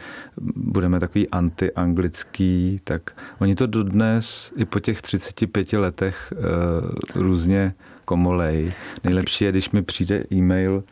budeme 0.55 0.99
takový 0.99 1.29
antianglický, 1.29 2.79
tak 2.83 3.11
oni 3.39 3.55
to 3.55 3.67
dodnes 3.67 4.53
i 4.55 4.65
po 4.65 4.79
těch 4.79 5.01
35 5.01 5.73
letech 5.73 6.33
uh, 6.35 6.41
různě 7.15 7.73
komolej. 8.05 8.73
Nejlepší 9.03 9.43
je, 9.43 9.51
když 9.51 9.71
mi 9.71 9.81
přijde 9.81 10.23
e-mail 10.31 10.83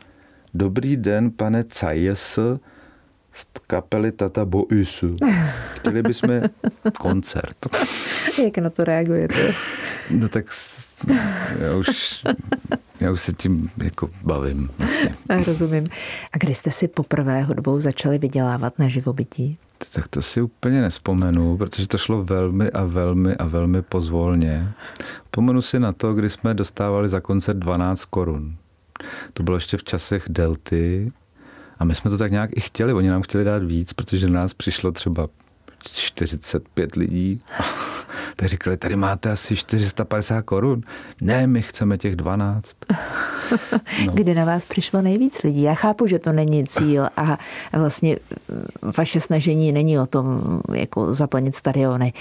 Dobrý 0.54 0.96
den, 0.96 1.30
pane 1.30 1.64
Cajes, 1.64 2.38
z 3.32 3.46
kapely 3.66 4.12
Tata 4.12 4.44
Boisu. 4.44 5.16
Chtěli 5.74 6.02
bychom 6.02 6.40
koncert. 6.98 7.56
Jak 8.44 8.58
na 8.58 8.70
to 8.70 8.84
reagujete? 8.84 9.54
No 10.10 10.28
tak 10.28 10.44
já 11.58 11.74
už, 11.74 12.22
já 13.00 13.12
už 13.12 13.20
se 13.20 13.32
tím 13.32 13.70
jako 13.76 14.10
bavím. 14.22 14.70
Vlastně. 14.78 15.14
Rozumím. 15.46 15.86
A 16.32 16.38
kdy 16.38 16.54
jste 16.54 16.70
si 16.70 16.88
poprvé 16.88 17.42
hudbou 17.42 17.80
začali 17.80 18.18
vydělávat 18.18 18.78
na 18.78 18.88
živobytí? 18.88 19.58
Tak 19.94 20.08
to 20.08 20.22
si 20.22 20.42
úplně 20.42 20.82
nespomenu, 20.82 21.56
protože 21.56 21.88
to 21.88 21.98
šlo 21.98 22.24
velmi 22.24 22.70
a 22.70 22.84
velmi 22.84 23.34
a 23.34 23.44
velmi 23.44 23.82
pozvolně. 23.82 24.72
Pomenu 25.30 25.62
si 25.62 25.80
na 25.80 25.92
to, 25.92 26.14
kdy 26.14 26.30
jsme 26.30 26.54
dostávali 26.54 27.08
za 27.08 27.20
koncert 27.20 27.56
12 27.56 28.04
korun. 28.04 28.56
To 29.32 29.42
bylo 29.42 29.56
ještě 29.56 29.76
v 29.76 29.84
časech 29.84 30.24
Delty 30.28 31.12
a 31.80 31.84
my 31.84 31.94
jsme 31.94 32.10
to 32.10 32.18
tak 32.18 32.32
nějak 32.32 32.50
i 32.56 32.60
chtěli. 32.60 32.92
Oni 32.92 33.08
nám 33.08 33.22
chtěli 33.22 33.44
dát 33.44 33.62
víc, 33.62 33.92
protože 33.92 34.26
na 34.28 34.40
nás 34.40 34.54
přišlo 34.54 34.92
třeba 34.92 35.28
45 35.84 36.96
lidí. 36.96 37.40
tak 38.36 38.48
říkali, 38.48 38.76
tady 38.76 38.96
máte 38.96 39.32
asi 39.32 39.56
450 39.56 40.42
korun. 40.42 40.82
Ne, 41.20 41.46
my 41.46 41.62
chceme 41.62 41.98
těch 41.98 42.16
12. 42.16 42.76
No. 44.06 44.12
Kdy 44.12 44.34
na 44.34 44.44
vás 44.44 44.66
přišlo 44.66 45.02
nejvíc 45.02 45.42
lidí? 45.42 45.62
Já 45.62 45.74
chápu, 45.74 46.06
že 46.06 46.18
to 46.18 46.32
není 46.32 46.66
cíl 46.66 47.08
a 47.16 47.38
vlastně 47.72 48.16
vaše 48.96 49.20
snažení 49.20 49.72
není 49.72 49.98
o 49.98 50.06
tom, 50.06 50.40
jako 50.72 51.14
zaplnit 51.14 51.56
stadiony. 51.56 52.12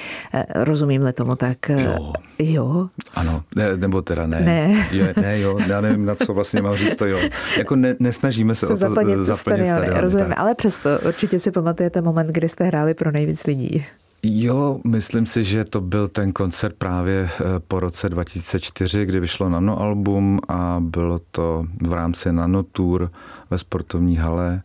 Rozumím-li 0.56 1.14
tomu 1.14 1.36
tak? 1.36 1.70
Jo. 1.70 2.14
Jo? 2.40 2.88
Ano, 3.14 3.44
ne, 3.56 3.78
nebo 3.78 4.02
teda 4.02 4.28
ne. 4.28 4.40
Ne. 4.40 4.88
Je, 4.92 5.14
ne, 5.22 5.40
jo, 5.40 5.60
já 5.68 5.82
nevím, 5.82 6.06
na 6.06 6.16
co 6.16 6.34
vlastně 6.34 6.62
mám 6.62 6.76
říct 6.76 6.96
to 6.96 7.06
jo. 7.06 7.20
Jako 7.58 7.76
ne, 7.76 7.96
nesnažíme 8.00 8.56
se, 8.56 8.68
se 8.68 8.74
o 8.74 8.76
to 8.76 8.78
zaplnit, 8.78 9.18
zaplnit 9.18 9.38
stadiony. 9.38 9.70
stadiony 9.70 10.02
rozumím, 10.02 10.34
ale 10.38 10.56
přesto 10.56 10.90
určitě 11.08 11.40
si 11.40 11.52
pamatujete 11.52 12.02
moment, 12.02 12.28
kdy 12.28 12.50
jste 12.50 12.64
hráli 12.64 12.94
pro 12.94 13.12
nejvíc 13.12 13.46
lidí. 13.46 13.86
Jo, 14.24 14.80
myslím 14.88 15.26
si, 15.26 15.44
že 15.44 15.66
to 15.66 15.82
byl 15.82 16.08
ten 16.08 16.32
koncert 16.32 16.76
právě 16.76 17.30
eh, 17.30 17.44
po 17.68 17.80
roce 17.80 18.10
2004, 18.10 19.06
kdy 19.06 19.20
vyšlo 19.20 19.50
Nano 19.50 19.82
album 19.82 20.40
a 20.48 20.78
bylo 20.80 21.20
to 21.32 21.66
v 21.82 21.94
rámci 21.94 22.34
Nano 22.34 22.64
Tour 22.64 23.12
ve 23.50 23.58
sportovní 23.58 24.18
hale, 24.18 24.62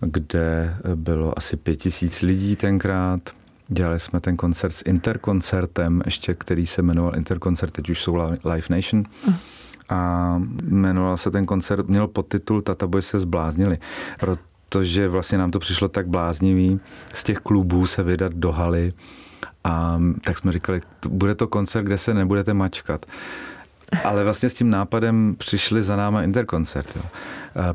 kde 0.00 0.76
bylo 0.94 1.38
asi 1.38 1.56
pět 1.56 1.76
tisíc 1.76 2.22
lidí 2.22 2.56
tenkrát. 2.56 3.20
Dělali 3.68 4.00
jsme 4.00 4.20
ten 4.20 4.36
koncert 4.36 4.72
s 4.72 4.82
Interkoncertem, 4.86 6.02
ještě 6.04 6.34
který 6.34 6.66
se 6.66 6.82
jmenoval 6.82 7.16
Interkoncert, 7.16 7.72
teď 7.72 7.90
už 7.90 8.02
jsou 8.02 8.16
Live 8.44 8.66
Nation. 8.70 9.04
A 9.88 10.42
jmenoval 10.64 11.16
se 11.16 11.30
ten 11.30 11.46
koncert, 11.46 11.88
měl 11.88 12.06
podtitul 12.06 12.62
Tata 12.62 12.86
Boy 12.86 13.02
se 13.02 13.18
zbláznili 13.18 13.78
protože 14.68 15.08
vlastně 15.08 15.38
nám 15.38 15.50
to 15.50 15.58
přišlo 15.58 15.88
tak 15.88 16.08
bláznivý 16.08 16.80
z 17.14 17.24
těch 17.24 17.38
klubů 17.38 17.86
se 17.86 18.02
vydat 18.02 18.32
do 18.32 18.52
haly 18.52 18.92
a 19.64 20.00
tak 20.24 20.38
jsme 20.38 20.52
říkali, 20.52 20.80
bude 21.08 21.34
to 21.34 21.46
koncert, 21.46 21.82
kde 21.82 21.98
se 21.98 22.14
nebudete 22.14 22.54
mačkat. 22.54 23.06
Ale 24.04 24.24
vlastně 24.24 24.50
s 24.50 24.54
tím 24.54 24.70
nápadem 24.70 25.34
přišli 25.38 25.82
za 25.82 25.96
náma 25.96 26.22
interkoncert. 26.22 26.96
Jo. 26.96 27.02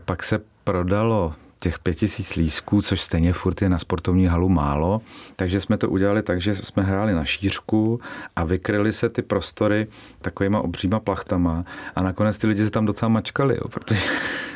Pak 0.05 0.24
se 0.24 0.41
prodalo 0.63 1.33
těch 1.62 1.80
pět 1.80 1.94
tisíc 1.94 2.36
lísků, 2.36 2.82
což 2.82 3.01
stejně 3.01 3.34
furt 3.34 3.62
je 3.62 3.70
na 3.70 3.77
sportovní 3.77 4.27
halu 4.27 4.50
málo, 4.50 5.01
takže 5.36 5.60
jsme 5.60 5.77
to 5.77 5.89
udělali 5.89 6.22
tak, 6.22 6.41
že 6.41 6.56
jsme 6.56 6.84
hráli 6.84 7.13
na 7.13 7.25
šířku 7.25 8.00
a 8.36 8.44
vykryli 8.44 8.94
se 8.94 9.10
ty 9.10 9.22
prostory 9.22 9.88
takovýma 10.22 10.62
obříma 10.62 11.00
plachtama 11.00 11.65
a 11.96 12.01
nakonec 12.01 12.38
ty 12.38 12.48
lidi 12.48 12.63
se 12.63 12.72
tam 12.72 12.86
docela 12.86 13.10
mačkali, 13.10 13.56
jo, 13.56 13.68
protože 13.68 14.01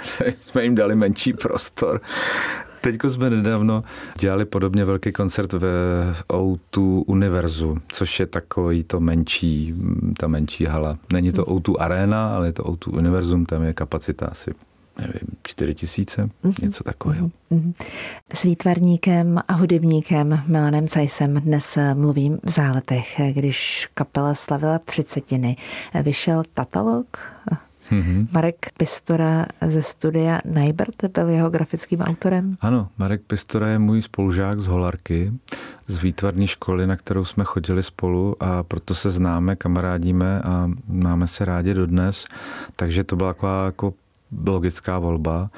jsme 0.39 0.63
jim 0.63 0.75
dali 0.75 0.95
menší 0.95 1.33
prostor 1.33 2.01
Teď 2.81 2.95
jsme 3.07 3.29
nedávno 3.29 3.83
dělali 4.19 4.45
podobně 4.45 4.85
velký 4.85 5.11
koncert 5.11 5.53
ve 5.53 5.69
O2 6.29 7.03
Univerzu, 7.07 7.77
což 7.87 8.19
je 8.19 8.25
takový 8.25 8.83
to 8.83 8.99
menší, 8.99 9.73
ta 10.17 10.27
menší 10.27 10.65
hala. 10.65 10.97
Není 11.13 11.31
to 11.31 11.43
O2 11.43 11.75
Arena, 11.79 12.35
ale 12.35 12.47
je 12.47 12.53
to 12.53 12.63
O2 12.63 12.97
Univerzum, 12.97 13.45
tam 13.45 13.63
je 13.63 13.73
kapacita 13.73 14.25
asi 14.25 14.51
nevím, 14.97 15.37
čtyři 15.43 15.73
tisíce, 15.73 16.29
mm-hmm. 16.43 16.63
něco 16.63 16.83
takového. 16.83 17.31
Mm-hmm. 17.51 17.73
S 18.33 18.43
výtvarníkem 18.43 19.39
a 19.47 19.53
hudebníkem 19.53 20.43
Milanem 20.47 20.87
Cajsem 20.87 21.33
dnes 21.33 21.77
mluvím 21.93 22.39
v 22.43 22.49
záletech, 22.49 23.21
když 23.31 23.89
kapela 23.93 24.35
slavila 24.35 24.79
třicetiny. 24.79 25.57
Vyšel 26.03 26.43
katalog 26.53 27.19
Mm-hmm. 27.91 28.27
Marek 28.33 28.71
Pistora 28.77 29.45
ze 29.67 29.81
studia 29.81 30.41
Najbert 30.45 31.05
byl 31.13 31.29
jeho 31.29 31.49
grafickým 31.49 32.01
autorem? 32.01 32.55
Ano, 32.61 32.89
Marek 32.97 33.21
Pistora 33.21 33.67
je 33.67 33.79
můj 33.79 34.01
spolužák 34.01 34.59
z 34.59 34.67
Holarky, 34.67 35.31
z 35.87 36.03
výtvarní 36.03 36.47
školy, 36.47 36.87
na 36.87 36.95
kterou 36.95 37.25
jsme 37.25 37.43
chodili 37.43 37.83
spolu 37.83 38.43
a 38.43 38.63
proto 38.63 38.95
se 38.95 39.11
známe, 39.11 39.55
kamarádíme 39.55 40.41
a 40.41 40.71
máme 40.87 41.27
se 41.27 41.45
rádi 41.45 41.73
dodnes. 41.73 42.25
Takže 42.75 43.03
to 43.03 43.15
byla 43.15 43.33
taková 43.33 43.65
jako 43.65 43.93
logická 44.47 44.99
volba. 44.99 45.49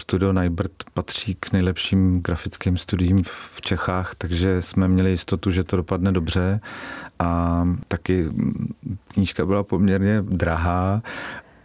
Studio 0.00 0.32
Najbert 0.32 0.72
patří 0.94 1.34
k 1.34 1.52
nejlepším 1.52 2.22
grafickým 2.22 2.76
studiím 2.76 3.22
v 3.24 3.60
Čechách, 3.60 4.14
takže 4.14 4.62
jsme 4.62 4.88
měli 4.88 5.10
jistotu, 5.10 5.50
že 5.50 5.64
to 5.64 5.76
dopadne 5.76 6.12
dobře. 6.12 6.60
A 7.18 7.62
taky 7.88 8.28
knížka 9.08 9.46
byla 9.46 9.62
poměrně 9.62 10.22
drahá 10.22 11.02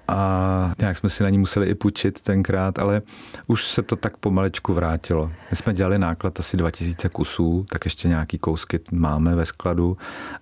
a 0.09 0.73
nějak 0.79 0.97
jsme 0.97 1.09
si 1.09 1.23
na 1.23 1.29
ní 1.29 1.37
museli 1.37 1.67
i 1.67 1.75
půjčit 1.75 2.21
tenkrát, 2.21 2.79
ale 2.79 3.01
už 3.47 3.67
se 3.67 3.81
to 3.81 3.95
tak 3.95 4.17
pomalečku 4.17 4.73
vrátilo. 4.73 5.31
My 5.51 5.55
jsme 5.55 5.73
dělali 5.73 5.99
náklad 5.99 6.39
asi 6.39 6.57
2000 6.57 7.09
kusů, 7.09 7.65
tak 7.69 7.85
ještě 7.85 8.07
nějaký 8.07 8.37
kousky 8.37 8.79
máme 8.91 9.35
ve 9.35 9.45
skladu, 9.45 9.97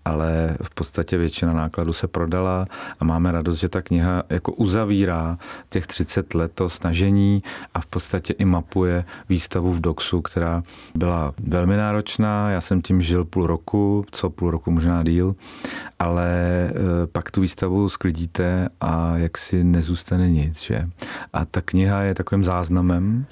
ale 0.05 0.57
v 0.63 0.69
podstatě 0.69 1.17
většina 1.17 1.53
nákladu 1.53 1.93
se 1.93 2.07
prodala 2.07 2.65
a 2.99 3.05
máme 3.05 3.31
radost, 3.31 3.57
že 3.57 3.69
ta 3.69 3.81
kniha 3.81 4.23
jako 4.29 4.51
uzavírá 4.51 5.37
těch 5.69 5.87
30 5.87 6.33
let 6.33 6.51
to 6.55 6.69
snažení 6.69 7.43
a 7.73 7.81
v 7.81 7.85
podstatě 7.85 8.33
i 8.33 8.45
mapuje 8.45 9.05
výstavu 9.29 9.73
v 9.73 9.81
Doxu, 9.81 10.21
která 10.21 10.63
byla 10.95 11.33
velmi 11.47 11.77
náročná. 11.77 12.49
Já 12.49 12.61
jsem 12.61 12.81
tím 12.81 13.01
žil 13.01 13.25
půl 13.25 13.47
roku, 13.47 14.05
co 14.11 14.29
půl 14.29 14.51
roku 14.51 14.71
možná 14.71 15.03
díl, 15.03 15.35
ale 15.99 16.29
e, 16.29 16.71
pak 17.11 17.31
tu 17.31 17.41
výstavu 17.41 17.89
sklidíte 17.89 18.69
a 18.81 19.17
jak 19.17 19.37
si 19.37 19.56
nezůstane 19.63 20.29
nic. 20.29 20.61
Že? 20.61 20.89
A 21.33 21.45
ta 21.45 21.61
kniha 21.61 22.01
je 22.01 22.15
takovým 22.15 22.43
záznamem, 22.43 23.25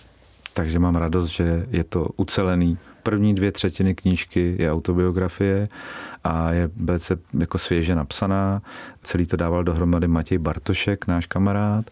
takže 0.53 0.79
mám 0.79 0.95
radost, 0.95 1.27
že 1.27 1.65
je 1.71 1.83
to 1.83 2.09
ucelený. 2.17 2.77
První 3.03 3.35
dvě 3.35 3.51
třetiny 3.51 3.95
knížky 3.95 4.55
je 4.59 4.71
autobiografie 4.71 5.69
a 6.23 6.51
je 6.51 6.69
velice 6.75 7.17
jako 7.39 7.57
svěže 7.57 7.95
napsaná. 7.95 8.61
Celý 9.03 9.25
to 9.25 9.37
dával 9.37 9.63
dohromady 9.63 10.07
Matěj 10.07 10.37
Bartošek, 10.37 11.07
náš 11.07 11.25
kamarád. 11.25 11.85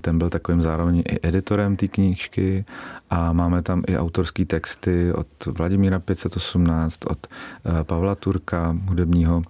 Ten 0.00 0.18
byl 0.18 0.30
takovým 0.30 0.60
zároveň 0.60 1.02
i 1.08 1.18
editorem 1.22 1.76
té 1.76 1.88
knížky 1.88 2.64
a 3.10 3.32
máme 3.32 3.62
tam 3.62 3.82
i 3.86 3.98
autorské 3.98 4.44
texty 4.44 5.12
od 5.12 5.26
Vladimíra 5.46 5.98
518, 5.98 7.06
od 7.06 7.26
eh, 7.26 7.84
Pavla 7.84 8.14
Turka, 8.14 8.76
hudebního 8.86 9.42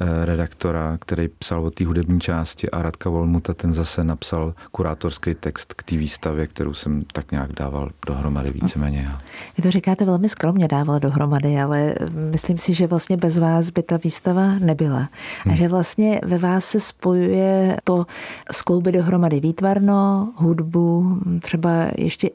eh, 0.00 0.24
redaktora, 0.24 0.98
který 1.00 1.28
psal 1.28 1.64
o 1.64 1.70
té 1.70 1.86
hudební 1.86 2.20
části 2.20 2.70
a 2.70 2.82
Radka 2.82 3.10
Volmuta, 3.10 3.54
ten 3.54 3.72
zase 3.72 4.04
napsal 4.04 4.54
kurátorský 4.72 5.34
text 5.34 5.74
k 5.74 5.82
té 5.82 5.96
výstavě, 5.96 6.46
kterou 6.46 6.74
jsem 6.74 7.02
tak 7.12 7.32
nějak 7.32 7.52
dával 7.52 7.90
dohromady 8.06 8.50
víceméně. 8.50 9.08
Vy 9.56 9.62
to 9.62 9.70
říkáte 9.70 10.04
velmi 10.04 10.28
skromně 10.28 10.68
dával 10.68 11.00
dohromady, 11.00 11.60
ale 11.60 11.94
myslím 12.30 12.58
si, 12.58 12.74
že 12.74 12.86
vlastně 12.86 13.16
bez 13.16 13.38
vás 13.38 13.70
by 13.70 13.82
ta 13.82 13.98
výstava 14.04 14.58
nebyla. 14.58 15.00
A 15.00 15.48
hmm. 15.48 15.56
že 15.56 15.68
vlastně 15.68 16.20
ve 16.24 16.38
vás 16.38 16.64
se 16.64 16.80
spojuje 16.80 17.76
to 17.84 18.06
skloubit 18.52 18.94
dohromady 18.94 19.40
výtvarno, 19.40 20.32
hudbu, 20.36 21.18
třeba 21.40 21.70
ještě 21.98 22.30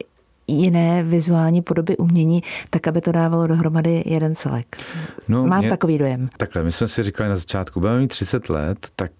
jiné 0.49 1.03
vizuální 1.03 1.61
podoby 1.61 1.97
umění, 1.97 2.43
tak 2.69 2.87
aby 2.87 3.01
to 3.01 3.11
dávalo 3.11 3.47
dohromady 3.47 4.03
jeden 4.05 4.35
celek. 4.35 4.77
No, 5.29 5.45
Mám 5.45 5.59
mě, 5.59 5.69
takový 5.69 5.97
dojem. 5.97 6.29
Takhle, 6.37 6.63
my 6.63 6.71
jsme 6.71 6.87
si 6.87 7.03
říkali 7.03 7.29
na 7.29 7.35
začátku, 7.35 7.79
budeme 7.79 7.99
mít 7.99 8.07
30 8.07 8.49
let, 8.49 8.87
tak 8.95 9.11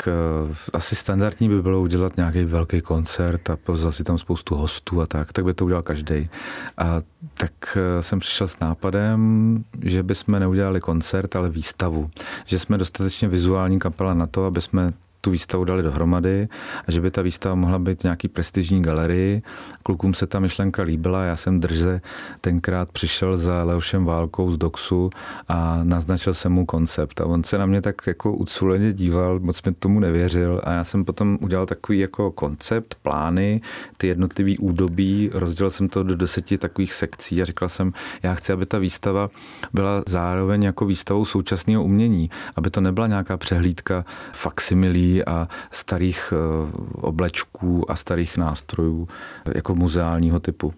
uh, 0.48 0.56
asi 0.74 0.96
standardní 0.96 1.50
by 1.50 1.62
bylo 1.62 1.82
udělat 1.82 2.18
nějaký 2.18 2.44
velký 2.44 2.82
koncert 2.82 3.50
a 3.50 3.56
pozvat 3.56 3.96
si 3.96 4.04
tam 4.04 4.18
spoustu 4.18 4.56
hostů 4.56 5.02
a 5.02 5.06
tak, 5.06 5.34
tak 5.34 5.46
by 5.46 5.54
to 5.54 5.66
udělal 5.66 5.84
každý. 5.84 6.30
A 6.78 7.02
tak 7.34 7.52
uh, 7.76 8.02
jsem 8.02 8.20
přišel 8.20 8.48
s 8.48 8.60
nápadem, 8.60 9.64
že 9.82 10.04
bychom 10.04 10.40
neudělali 10.40 10.82
koncert, 10.82 11.36
ale 11.36 11.50
výstavu. 11.50 12.10
Že 12.46 12.60
jsme 12.60 12.78
dostatečně 12.78 13.28
vizuální 13.28 13.80
kapela 13.80 14.14
na 14.14 14.28
to, 14.28 14.46
aby 14.46 14.62
jsme 14.62 14.94
tu 15.22 15.32
výstavu 15.32 15.64
dali 15.64 15.84
dohromady 15.84 16.48
a 16.88 16.92
že 16.92 17.02
by 17.02 17.12
ta 17.12 17.22
výstava 17.22 17.56
mohla 17.56 17.80
být 17.80 18.04
nějaký 18.04 18.28
prestižní 18.28 18.82
galerii. 18.82 19.42
Klukům 19.84 20.14
se 20.14 20.28
ta 20.28 20.40
myšlenka 20.40 20.84
líbila, 20.84 21.24
já 21.24 21.36
jsem 21.36 21.60
drze 21.60 22.02
tenkrát 22.42 22.92
přišel 22.92 23.38
za 23.38 23.64
Leošem 23.64 24.06
Válkou 24.06 24.52
z 24.52 24.58
Doxu 24.58 25.10
a 25.48 25.80
naznačil 25.84 26.34
jsem 26.34 26.52
mu 26.52 26.66
koncept. 26.66 27.22
A 27.22 27.26
on 27.26 27.44
se 27.44 27.58
na 27.58 27.66
mě 27.66 27.82
tak 27.82 27.96
jako 28.08 28.34
uculeně 28.34 28.94
díval, 28.94 29.40
moc 29.40 29.64
mi 29.64 29.72
tomu 29.72 30.00
nevěřil. 30.00 30.62
A 30.64 30.72
já 30.72 30.84
jsem 30.84 31.06
potom 31.06 31.38
udělal 31.42 31.66
takový 31.66 32.00
jako 32.00 32.32
koncept, 32.32 32.96
plány, 33.02 33.62
ty 33.98 34.08
jednotlivý 34.08 34.58
údobí, 34.58 35.30
rozdělil 35.34 35.72
jsem 35.72 35.90
to 35.90 36.04
do 36.04 36.16
deseti 36.16 36.58
takových 36.58 36.94
sekcí 36.94 37.42
a 37.42 37.46
říkal 37.46 37.70
jsem, 37.70 37.94
já 38.24 38.36
chci, 38.36 38.54
aby 38.54 38.66
ta 38.66 38.78
výstava 38.78 39.30
byla 39.74 40.04
zároveň 40.08 40.64
jako 40.64 40.86
výstavou 40.86 41.26
současného 41.26 41.84
umění, 41.84 42.30
aby 42.56 42.70
to 42.70 42.82
nebyla 42.82 43.08
nějaká 43.08 43.38
přehlídka 43.38 44.06
faksimilí 44.34 45.09
a 45.26 45.48
starých 45.72 46.34
eh, 46.34 46.72
oblečků 47.02 47.92
a 47.92 47.96
starých 47.96 48.38
nástrojů 48.38 49.08
jako 49.56 49.76
muzeálního 49.76 50.40
typu. 50.40 50.74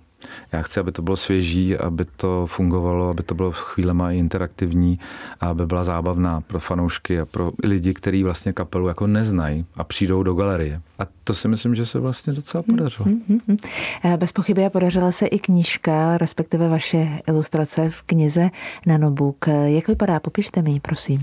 Já 0.51 0.61
chci, 0.61 0.79
aby 0.79 0.91
to 0.91 1.01
bylo 1.01 1.17
svěží, 1.17 1.77
aby 1.77 2.05
to 2.05 2.47
fungovalo, 2.47 3.09
aby 3.09 3.23
to 3.23 3.35
bylo 3.35 3.51
chvílema 3.51 4.11
i 4.11 4.17
interaktivní 4.17 4.99
a 5.41 5.49
aby 5.49 5.65
byla 5.65 5.83
zábavná 5.83 6.41
pro 6.41 6.59
fanoušky 6.59 7.19
a 7.19 7.25
pro 7.25 7.51
lidi, 7.63 7.93
kteří 7.93 8.23
vlastně 8.23 8.53
kapelu 8.53 8.87
jako 8.87 9.07
neznají 9.07 9.65
a 9.75 9.83
přijdou 9.83 10.23
do 10.23 10.33
galerie. 10.33 10.81
A 11.01 11.07
to 11.23 11.33
si 11.33 11.47
myslím, 11.47 11.75
že 11.75 11.85
se 11.85 11.99
vlastně 11.99 12.33
docela 12.33 12.63
podařilo. 12.63 13.05
Mm-hmm. 13.05 14.17
Bez 14.17 14.31
pochyby 14.31 14.69
podařila 14.69 15.11
se 15.11 15.25
i 15.25 15.39
knížka, 15.39 16.17
respektive 16.17 16.67
vaše 16.67 17.07
ilustrace 17.27 17.89
v 17.89 18.01
knize 18.01 18.49
Nanobook. 18.85 19.45
Jak 19.65 19.87
vypadá? 19.87 20.19
Popište 20.19 20.61
mi 20.61 20.71
ji, 20.71 20.79
prosím. 20.79 21.21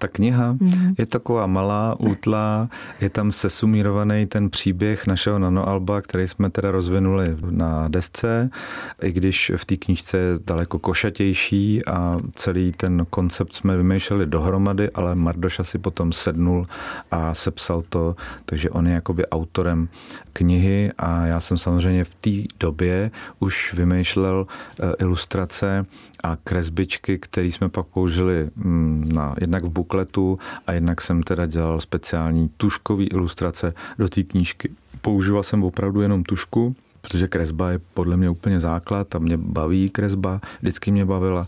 Ta 0.00 0.08
kniha 0.08 0.52
mm-hmm. 0.54 0.94
je 0.98 1.06
taková 1.06 1.46
malá, 1.46 1.96
útlá, 1.98 2.68
je 3.00 3.10
tam 3.10 3.32
sesumírovaný 3.32 4.26
ten 4.26 4.50
příběh 4.50 5.06
našeho 5.06 5.38
nanoalba, 5.38 6.02
který 6.02 6.28
jsme 6.28 6.50
teda 6.50 6.70
rozvinuli 6.70 7.36
na 7.50 7.88
desce, 7.88 8.50
i 9.02 9.12
když 9.12 9.52
v 9.56 9.64
té 9.64 9.76
knížce 9.76 10.18
je 10.18 10.38
daleko 10.46 10.78
košatější 10.78 11.86
a 11.86 12.18
celý 12.36 12.72
ten 12.72 13.06
koncept 13.10 13.52
jsme 13.52 13.76
vymýšleli 13.76 14.26
dohromady, 14.26 14.90
ale 14.90 15.14
Mardoš 15.14 15.58
asi 15.58 15.78
potom 15.78 16.12
sednul 16.12 16.66
a 17.10 17.34
sepsal 17.34 17.82
to, 17.88 18.16
takže 18.44 18.70
on 18.70 18.86
je 18.86 19.00
jakoby 19.18 19.26
autorem 19.26 19.88
knihy 20.32 20.92
a 20.98 21.26
já 21.26 21.40
jsem 21.40 21.58
samozřejmě 21.58 22.04
v 22.04 22.14
té 22.14 22.30
době 22.60 23.10
už 23.40 23.74
vymýšlel 23.74 24.46
eh, 24.46 24.92
ilustrace 24.98 25.86
a 26.22 26.36
kresbičky, 26.36 27.18
které 27.18 27.46
jsme 27.46 27.68
pak 27.68 27.86
použili 27.86 28.50
mm, 28.56 29.10
na, 29.14 29.34
jednak 29.40 29.64
v 29.64 29.68
bukletu 29.68 30.38
a 30.66 30.72
jednak 30.72 31.00
jsem 31.00 31.22
teda 31.22 31.46
dělal 31.46 31.80
speciální 31.80 32.50
tuškový 32.56 33.06
ilustrace 33.06 33.74
do 33.98 34.08
té 34.08 34.22
knížky. 34.22 34.70
Používal 35.00 35.42
jsem 35.42 35.64
opravdu 35.64 36.00
jenom 36.00 36.22
tušku, 36.22 36.74
protože 37.00 37.28
kresba 37.28 37.70
je 37.70 37.80
podle 37.94 38.16
mě 38.16 38.30
úplně 38.30 38.60
základ 38.60 39.14
a 39.14 39.18
mě 39.18 39.36
baví 39.36 39.90
kresba, 39.90 40.40
vždycky 40.60 40.90
mě 40.90 41.04
bavila 41.04 41.46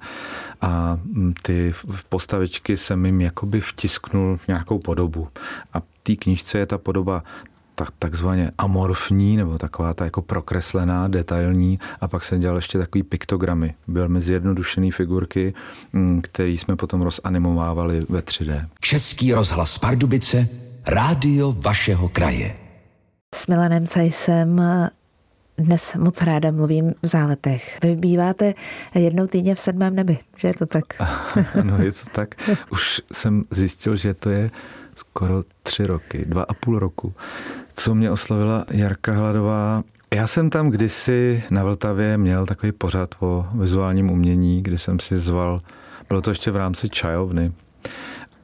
a 0.61 0.98
mm, 1.04 1.35
ty 1.42 1.74
postavičky 2.09 2.76
jsem 2.76 3.06
jim 3.06 3.20
jakoby 3.20 3.61
vtisknul 3.61 4.38
nějakou 4.48 4.78
podobu 4.78 5.28
a 5.72 5.83
té 6.02 6.16
knížce 6.16 6.59
je 6.59 6.66
ta 6.66 6.78
podoba 6.78 7.22
tak, 7.84 7.90
takzvaně 7.98 8.50
amorfní, 8.58 9.36
nebo 9.36 9.58
taková 9.58 9.94
ta 9.94 10.04
jako 10.04 10.22
prokreslená, 10.22 11.08
detailní 11.08 11.78
a 12.00 12.08
pak 12.08 12.24
jsem 12.24 12.40
dělal 12.40 12.56
ještě 12.56 12.78
takový 12.78 13.02
piktogramy. 13.02 13.74
Velmi 13.88 14.20
zjednodušený 14.20 14.90
figurky, 14.90 15.54
mm, 15.92 16.22
který 16.22 16.58
jsme 16.58 16.76
potom 16.76 17.02
rozanimovávali 17.02 18.02
ve 18.08 18.20
3D. 18.22 18.68
Český 18.80 19.34
rozhlas 19.34 19.78
Pardubice, 19.78 20.48
rádio 20.86 21.52
vašeho 21.52 22.08
kraje. 22.08 22.56
S 23.34 23.46
Milanem 23.46 23.86
Cajsem 23.86 24.62
dnes 25.58 25.94
moc 25.94 26.22
ráda 26.22 26.50
mluvím 26.50 26.94
v 27.02 27.06
záletech. 27.06 27.78
Vy 27.82 27.96
býváte 27.96 28.54
jednou 28.94 29.26
týdně 29.26 29.54
v 29.54 29.60
sedmém 29.60 29.94
nebi, 29.94 30.18
že 30.36 30.48
je 30.48 30.54
to 30.54 30.66
tak? 30.66 30.84
no 31.62 31.82
je 31.82 31.92
to 31.92 32.10
tak. 32.12 32.34
Už 32.70 33.02
jsem 33.12 33.44
zjistil, 33.50 33.96
že 33.96 34.14
to 34.14 34.30
je 34.30 34.50
skoro 34.94 35.42
tři 35.62 35.87
roky, 35.87 36.24
dva 36.24 36.42
a 36.42 36.55
půl 36.55 36.79
roku, 36.79 37.14
co 37.74 37.94
mě 37.94 38.11
oslovila 38.11 38.64
Jarka 38.70 39.12
Hladová 39.12 39.83
Já 40.14 40.26
jsem 40.26 40.50
tam 40.50 40.70
kdysi 40.70 41.42
na 41.50 41.64
Vltavě 41.64 42.18
měl 42.18 42.46
takový 42.46 42.72
pořad 42.72 43.14
o 43.20 43.46
vizuálním 43.55 44.11
umění, 44.11 44.62
kdy 44.62 44.79
jsem 44.79 45.00
si 45.00 45.18
zval, 45.18 45.61
bylo 46.09 46.20
to 46.20 46.31
ještě 46.31 46.50
v 46.50 46.57
rámci 46.57 46.88
čajovny, 46.88 47.53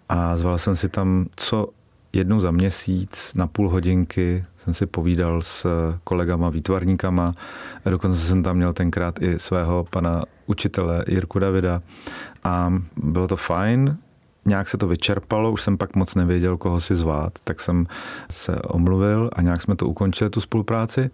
a 0.09 0.37
zval 0.37 0.59
jsem 0.59 0.77
si 0.77 0.89
tam 0.89 1.27
co 1.37 1.69
jednou 2.13 2.41
za 2.41 2.51
měsíc 2.51 3.33
na 3.35 3.47
půl 3.47 3.69
hodinky 3.69 4.45
jsem 4.67 4.75
si 4.75 4.87
povídal 4.87 5.43
s 5.43 5.67
kolegama 6.05 6.51
výtvarníkama. 6.51 7.35
Dokonce 7.85 8.21
jsem 8.21 8.43
tam 8.43 8.57
měl 8.57 8.73
tenkrát 8.73 9.23
i 9.23 9.39
svého 9.39 9.87
pana 9.91 10.23
učitele 10.47 11.05
Jirku 11.09 11.39
Davida. 11.39 11.83
A 12.45 12.73
bylo 12.97 13.29
to 13.29 13.37
fajn, 13.37 13.97
nějak 14.47 14.69
se 14.69 14.79
to 14.79 14.89
vyčerpalo, 14.89 15.53
už 15.53 15.63
jsem 15.63 15.79
pak 15.79 15.97
moc 15.97 16.15
nevěděl, 16.15 16.57
koho 16.57 16.81
si 16.81 16.95
zvát, 16.95 17.33
tak 17.45 17.61
jsem 17.61 17.87
se 18.31 18.57
omluvil 18.63 19.31
a 19.33 19.43
nějak 19.43 19.63
jsme 19.63 19.77
to 19.77 19.87
ukončili, 19.87 20.31
tu 20.31 20.41
spolupráci 20.41 21.11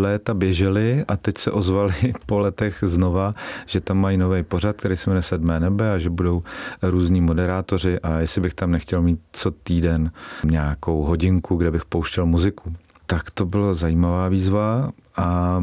léta 0.00 0.34
běžely 0.34 1.04
a 1.08 1.16
teď 1.16 1.38
se 1.38 1.50
ozvali 1.50 1.94
po 2.26 2.38
letech 2.38 2.78
znova, 2.86 3.34
že 3.66 3.80
tam 3.80 3.98
mají 3.98 4.18
nový 4.18 4.42
pořad, 4.42 4.76
který 4.76 4.96
se 4.96 5.10
jmenuje 5.10 5.22
Sedmé 5.22 5.60
nebe 5.60 5.92
a 5.92 5.98
že 5.98 6.10
budou 6.10 6.42
různí 6.82 7.20
moderátoři 7.20 8.00
a 8.00 8.18
jestli 8.18 8.40
bych 8.40 8.54
tam 8.54 8.70
nechtěl 8.70 9.02
mít 9.02 9.20
co 9.32 9.50
týden 9.50 10.10
nějakou 10.44 11.02
hodinku, 11.02 11.56
kde 11.56 11.70
bych 11.70 11.84
pouštěl 11.84 12.26
muziku. 12.26 12.72
Tak 13.06 13.30
to 13.30 13.46
bylo 13.46 13.74
zajímavá 13.74 14.28
výzva 14.28 14.90
a 15.16 15.60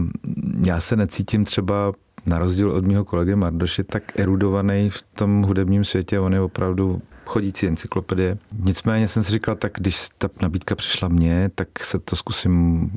já 0.65 0.79
se 0.79 0.95
necítím 0.95 1.45
třeba 1.45 1.93
na 2.25 2.39
rozdíl 2.39 2.71
od 2.71 2.85
mého 2.85 3.05
kolegy 3.05 3.35
Mardoše 3.35 3.83
tak 3.83 4.19
erudovaný 4.19 4.89
v 4.89 5.01
tom 5.15 5.41
hudebním 5.41 5.83
světě. 5.83 6.19
On 6.19 6.33
je 6.33 6.41
opravdu 6.41 7.01
chodící 7.25 7.67
encyklopedie. 7.67 8.37
Nicméně 8.59 9.07
jsem 9.07 9.23
si 9.23 9.31
říkal, 9.31 9.55
tak 9.55 9.71
když 9.77 10.09
ta 10.17 10.29
nabídka 10.41 10.75
přišla 10.75 11.07
mně, 11.07 11.49
tak 11.55 11.85
se 11.85 11.99
to 11.99 12.15
zkusím 12.15 12.89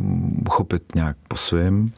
uchopit 0.47 0.95
nějak 0.95 1.17
po 1.29 1.37
svém 1.37 1.93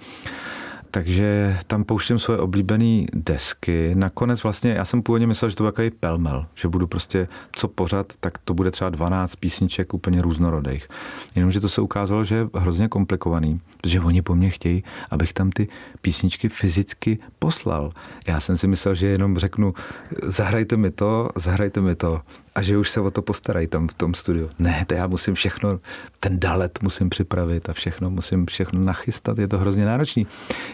takže 0.91 1.59
tam 1.67 1.85
pouštím 1.85 2.19
svoje 2.19 2.41
oblíbené 2.41 3.07
desky. 3.13 3.93
Nakonec 3.95 4.43
vlastně, 4.43 4.71
já 4.71 4.85
jsem 4.85 5.03
původně 5.03 5.27
myslel, 5.27 5.51
že 5.51 5.57
to 5.57 5.65
bude 5.65 5.73
takový 5.73 5.91
pelmel, 5.91 6.47
že 6.55 6.69
budu 6.69 6.87
prostě 6.87 7.29
co 7.53 7.69
pořad, 7.69 8.13
tak 8.21 8.39
to 8.39 8.55
bude 8.55 8.71
třeba 8.71 8.91
12 8.91 9.37
písniček 9.37 9.95
úplně 9.95 10.23
různorodých. 10.23 10.89
Jenomže 11.35 11.61
to 11.61 11.69
se 11.69 11.81
ukázalo, 11.81 12.25
že 12.25 12.35
je 12.35 12.49
hrozně 12.55 12.89
komplikovaný, 12.89 13.61
protože 13.81 14.01
oni 14.01 14.23
po 14.23 14.35
mně 14.35 14.51
chtějí, 14.51 14.85
abych 15.11 15.33
tam 15.33 15.51
ty 15.51 15.69
písničky 16.01 16.49
fyzicky 16.49 17.19
poslal. 17.39 17.93
Já 18.27 18.41
jsem 18.41 18.57
si 18.59 18.67
myslel, 18.67 18.95
že 18.95 19.07
jenom 19.07 19.39
řeknu, 19.39 19.75
zahrajte 20.23 20.77
mi 20.77 20.91
to, 20.91 21.29
zahrajte 21.37 21.81
mi 21.81 21.95
to 21.95 22.21
a 22.57 22.63
že 22.63 22.79
už 22.79 22.91
se 22.91 23.01
o 23.01 23.11
to 23.11 23.23
postarají 23.23 23.67
tam 23.67 23.89
v 23.89 23.95
tom 23.95 24.15
studiu. 24.15 24.49
Ne, 24.59 24.85
to 24.87 24.95
já 24.95 25.07
musím 25.07 25.35
všechno, 25.35 25.81
ten 26.21 26.41
dalet 26.41 26.79
musím 26.83 27.11
připravit 27.11 27.69
a 27.69 27.73
všechno 27.73 28.11
musím 28.11 28.47
všechno 28.47 28.81
nachystat, 28.81 29.39
je 29.39 29.49
to 29.49 29.59
hrozně 29.59 29.85
náročný. 29.85 30.27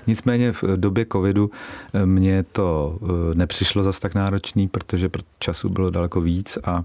Nicméně 0.06 0.52
v 0.52 0.64
době 0.76 1.06
covidu 1.12 1.50
eh, 1.94 2.06
mě 2.06 2.42
to 2.42 2.98
eh, 3.02 3.34
nepřišlo 3.34 3.82
zas 3.82 3.98
tak 3.98 4.14
náročný, 4.14 4.68
protože 4.68 5.10
času 5.38 5.68
bylo 5.68 5.90
daleko 5.90 6.20
víc 6.20 6.58
a 6.64 6.84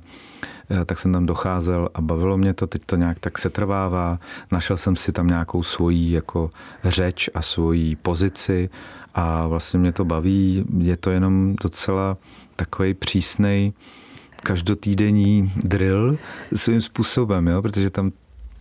eh, 0.69 0.86
tak 0.86 0.99
jsem 0.99 1.13
tam 1.13 1.25
docházel 1.25 1.89
a 1.93 2.01
bavilo 2.01 2.38
mě 2.38 2.53
to, 2.53 2.67
teď 2.67 2.81
to 2.86 2.95
nějak 2.95 3.19
tak 3.19 3.38
se 3.38 3.49
trvává. 3.49 4.19
Našel 4.51 4.77
jsem 4.77 4.95
si 4.95 5.12
tam 5.12 5.27
nějakou 5.27 5.63
svoji 5.63 6.12
jako 6.12 6.49
řeč 6.83 7.29
a 7.33 7.41
svoji 7.41 7.95
pozici 7.95 8.69
a 9.15 9.47
vlastně 9.47 9.79
mě 9.79 9.91
to 9.91 10.05
baví. 10.05 10.65
Je 10.77 10.97
to 10.97 11.12
jenom 11.12 11.55
docela 11.62 12.17
takový 12.55 12.93
přísnej 12.93 13.73
každotýdenní 14.43 15.52
drill 15.56 16.17
svým 16.56 16.82
způsobem, 16.82 17.47
jo? 17.47 17.62
protože 17.62 17.89
tam 17.89 18.12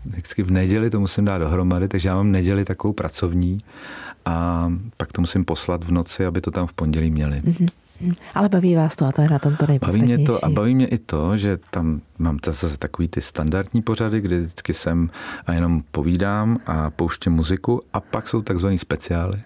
vždycky 0.04 0.42
v 0.42 0.50
neděli 0.50 0.90
to 0.90 1.00
musím 1.00 1.24
dát 1.24 1.38
dohromady, 1.38 1.88
takže 1.88 2.08
já 2.08 2.14
mám 2.14 2.32
neděli 2.32 2.64
takovou 2.64 2.92
pracovní 2.92 3.60
a 4.24 4.68
pak 4.96 5.12
to 5.12 5.20
musím 5.20 5.44
poslat 5.44 5.84
v 5.84 5.90
noci, 5.90 6.26
aby 6.26 6.40
to 6.40 6.50
tam 6.50 6.66
v 6.66 6.72
pondělí 6.72 7.10
měli. 7.10 7.40
Mm-hmm. 7.40 7.68
Ale 8.34 8.48
baví 8.48 8.74
vás 8.74 8.96
to 8.96 9.06
a 9.06 9.12
to 9.12 9.22
je 9.22 9.30
na 9.30 9.38
tom 9.38 9.56
to 9.56 9.66
Baví 9.80 10.02
mě 10.02 10.18
to 10.18 10.44
a 10.44 10.48
baví 10.48 10.74
mě 10.74 10.86
i 10.86 10.98
to, 10.98 11.36
že 11.36 11.58
tam 11.70 12.00
mám 12.18 12.38
zase 12.46 12.76
takový 12.76 13.08
ty 13.08 13.20
standardní 13.20 13.82
pořady, 13.82 14.20
kdy 14.20 14.40
vždycky 14.40 14.74
jsem 14.74 15.10
a 15.46 15.52
jenom 15.52 15.82
povídám 15.90 16.58
a 16.66 16.90
pouštím 16.90 17.32
muziku 17.32 17.82
a 17.92 18.00
pak 18.00 18.28
jsou 18.28 18.42
takzvaný 18.42 18.78
speciály 18.78 19.42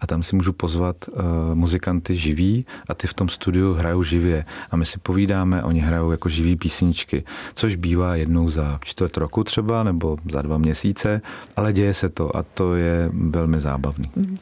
a 0.00 0.06
tam 0.06 0.22
si 0.22 0.36
můžu 0.36 0.52
pozvat 0.52 0.96
uh, 1.08 1.24
muzikanty 1.54 2.16
živí 2.16 2.66
a 2.88 2.94
ty 2.94 3.06
v 3.06 3.14
tom 3.14 3.28
studiu 3.28 3.74
hrajou 3.74 4.02
živě 4.02 4.44
a 4.70 4.76
my 4.76 4.86
si 4.86 4.98
povídáme, 4.98 5.62
oni 5.62 5.80
hrajou 5.80 6.10
jako 6.10 6.28
živý 6.28 6.56
písničky, 6.56 7.24
což 7.54 7.76
bývá 7.76 8.16
jednou 8.16 8.48
za 8.48 8.78
čtvrt 8.84 9.16
roku 9.16 9.44
třeba 9.44 9.82
nebo 9.82 10.16
za 10.32 10.42
dva 10.42 10.58
měsíce, 10.58 11.20
ale 11.56 11.72
děje 11.72 11.94
se 11.94 12.08
to 12.08 12.36
a 12.36 12.42
to 12.42 12.74
je 12.74 13.10
velmi 13.12 13.60
zábavný. 13.60 14.10
Mm. 14.16 14.36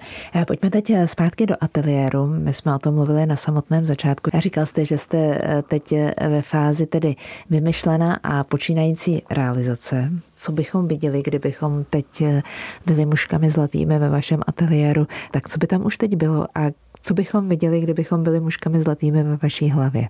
Pojďme 0.46 0.70
teď 0.70 0.90
eh, 0.90 1.06
zpátky 1.06 1.46
do 1.46 1.54
ateliéru. 1.60 2.26
My 2.26 2.52
jsme 2.52 2.74
o 2.74 2.78
tom 2.78 2.94
mluvili 2.94 3.26
na 3.26 3.36
samotném 3.36 3.84
začátku. 3.84 4.30
Říkal 4.38 4.66
jste, 4.66 4.84
že 4.84 4.98
jste 4.98 5.18
eh, 5.18 5.62
teď 5.68 5.92
eh, 5.92 6.28
ve 6.28 6.42
fázi 6.42 6.86
tedy 6.86 7.16
vymyšlená 7.50 8.20
a 8.22 8.44
počínající 8.44 9.22
realizace. 9.30 10.10
Co 10.34 10.52
bychom 10.52 10.88
viděli, 10.88 11.22
kdybychom 11.22 11.84
teď 11.90 12.20
eh, 12.20 12.42
byli 12.86 13.06
mužkami 13.06 13.50
zlatými 13.50 13.98
ve 13.98 14.08
vašem 14.08 14.40
ateliéru? 14.46 15.06
Tak 15.30 15.48
co 15.48 15.58
by 15.58 15.66
tam 15.66 15.86
už 15.86 15.98
teď 15.98 16.16
bylo 16.16 16.46
a 16.54 16.70
co 17.02 17.14
bychom 17.14 17.48
viděli, 17.48 17.80
kdybychom 17.80 18.22
byli 18.22 18.40
mužkami 18.40 18.80
zlatými 18.80 19.22
ve 19.22 19.36
vaší 19.36 19.70
hlavě? 19.70 20.08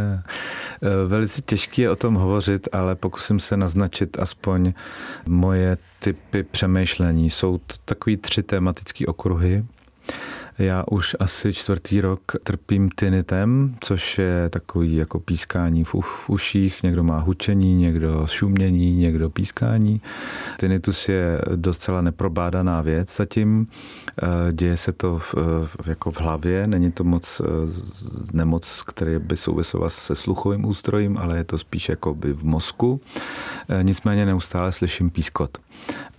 Velice 1.06 1.42
těžké 1.42 1.82
je 1.82 1.90
o 1.90 1.96
tom 1.96 2.14
hovořit, 2.14 2.68
ale 2.72 2.94
pokusím 2.94 3.40
se 3.40 3.56
naznačit 3.56 4.18
aspoň 4.18 4.72
moje 5.26 5.76
typy 5.98 6.42
přemýšlení. 6.42 7.30
Jsou 7.30 7.58
to 7.58 7.74
takový 7.84 8.16
tři 8.16 8.42
tematické 8.42 9.06
okruhy. 9.06 9.64
Já 10.58 10.84
už 10.90 11.16
asi 11.20 11.52
čtvrtý 11.52 12.00
rok 12.00 12.22
trpím 12.44 12.90
tinnitem, 12.90 13.76
což 13.80 14.18
je 14.18 14.48
takový 14.48 14.96
jako 14.96 15.20
pískání 15.20 15.84
v 15.84 15.94
uších. 16.28 16.82
Někdo 16.82 17.02
má 17.02 17.18
hučení, 17.18 17.74
někdo 17.74 18.26
šumění, 18.26 18.96
někdo 18.96 19.30
pískání. 19.30 20.00
Tinnitus 20.58 21.08
je 21.08 21.40
docela 21.56 22.00
neprobádaná 22.00 22.80
věc 22.80 23.16
zatím. 23.16 23.66
Eh, 24.22 24.52
děje 24.52 24.76
se 24.76 24.92
to 24.92 25.18
v, 25.18 25.34
jako 25.86 26.10
v 26.10 26.20
hlavě, 26.20 26.66
není 26.66 26.92
to 26.92 27.04
moc 27.04 27.40
eh, 27.40 27.46
nemoc, 28.32 28.82
který 28.86 29.18
by 29.18 29.36
souvisela 29.36 29.88
se 29.88 30.14
sluchovým 30.14 30.64
ústrojím, 30.64 31.18
ale 31.18 31.36
je 31.36 31.44
to 31.44 31.58
spíš 31.58 31.88
jako 31.88 32.14
by 32.14 32.32
v 32.32 32.44
mozku. 32.44 33.00
Eh, 33.68 33.82
nicméně 33.82 34.26
neustále 34.26 34.72
slyším 34.72 35.10
pískot. 35.10 35.58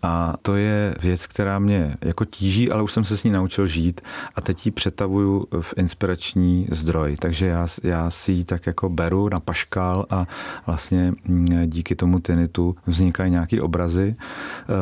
A 0.03 0.35
to 0.41 0.55
je 0.55 0.95
věc, 1.01 1.27
která 1.27 1.59
mě 1.59 1.95
jako 2.01 2.25
tíží, 2.25 2.71
ale 2.71 2.83
už 2.83 2.91
jsem 2.91 3.05
se 3.05 3.17
s 3.17 3.23
ní 3.23 3.31
naučil 3.31 3.67
žít 3.67 4.01
a 4.35 4.41
teď 4.41 4.65
ji 4.65 4.71
přetavuju 4.71 5.47
v 5.61 5.73
inspirační 5.77 6.67
zdroj. 6.71 7.15
Takže 7.19 7.45
já, 7.45 7.67
já 7.83 8.09
si 8.09 8.31
ji 8.31 8.43
tak 8.43 8.67
jako 8.67 8.89
beru 8.89 9.29
na 9.29 9.39
paškál 9.39 10.05
a 10.09 10.27
vlastně 10.65 11.13
mm, 11.25 11.69
díky 11.69 11.95
tomu 11.95 12.19
tinitu 12.19 12.75
vznikají 12.87 13.31
nějaký 13.31 13.61
obrazy. 13.61 14.15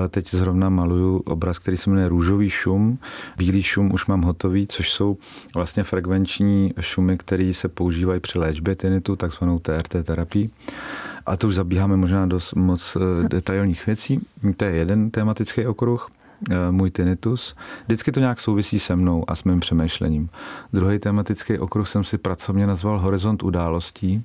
E, 0.06 0.08
teď 0.08 0.32
zrovna 0.32 0.70
maluju 0.70 1.18
obraz, 1.18 1.60
který 1.60 1.78
se 1.78 1.90
jmenuje 1.90 2.10
Růžový 2.10 2.50
šum. 2.50 3.00
Bílý 3.38 3.64
šum 3.64 3.94
už 3.94 4.06
mám 4.06 4.22
hotový, 4.22 4.68
což 4.68 4.92
jsou 4.92 5.18
vlastně 5.56 5.84
frekvenční 5.84 6.74
šumy, 6.80 7.18
které 7.18 7.54
se 7.54 7.68
používají 7.68 8.20
při 8.20 8.40
léčbě 8.40 8.76
tinitu, 8.76 9.16
takzvanou 9.16 9.60
TRT 9.60 9.96
terapii. 10.04 10.50
A 11.26 11.38
to 11.38 11.48
už 11.48 11.56
zabíháme 11.56 11.98
možná 11.98 12.26
do 12.26 12.40
moc 12.56 12.98
eh, 12.98 13.28
detailních 13.28 13.86
věcí. 13.86 14.20
To 14.58 14.66
je 14.66 14.72
jeden 14.72 15.12
tematický 15.12 15.68
okruh 15.68 16.10
můj 16.72 16.92
tinnitus. 16.92 17.56
Vždycky 17.86 18.12
to 18.12 18.20
nějak 18.20 18.40
souvisí 18.40 18.80
se 18.80 18.96
mnou 18.96 19.24
a 19.28 19.36
s 19.36 19.44
mým 19.44 19.60
přemýšlením. 19.60 20.30
Druhý 20.74 21.00
tematický 21.00 21.60
okruh 21.60 21.90
jsem 21.90 22.04
si 22.04 22.18
pracovně 22.18 22.68
nazval 22.68 23.00
Horizont 23.00 23.44
událostí 23.44 24.24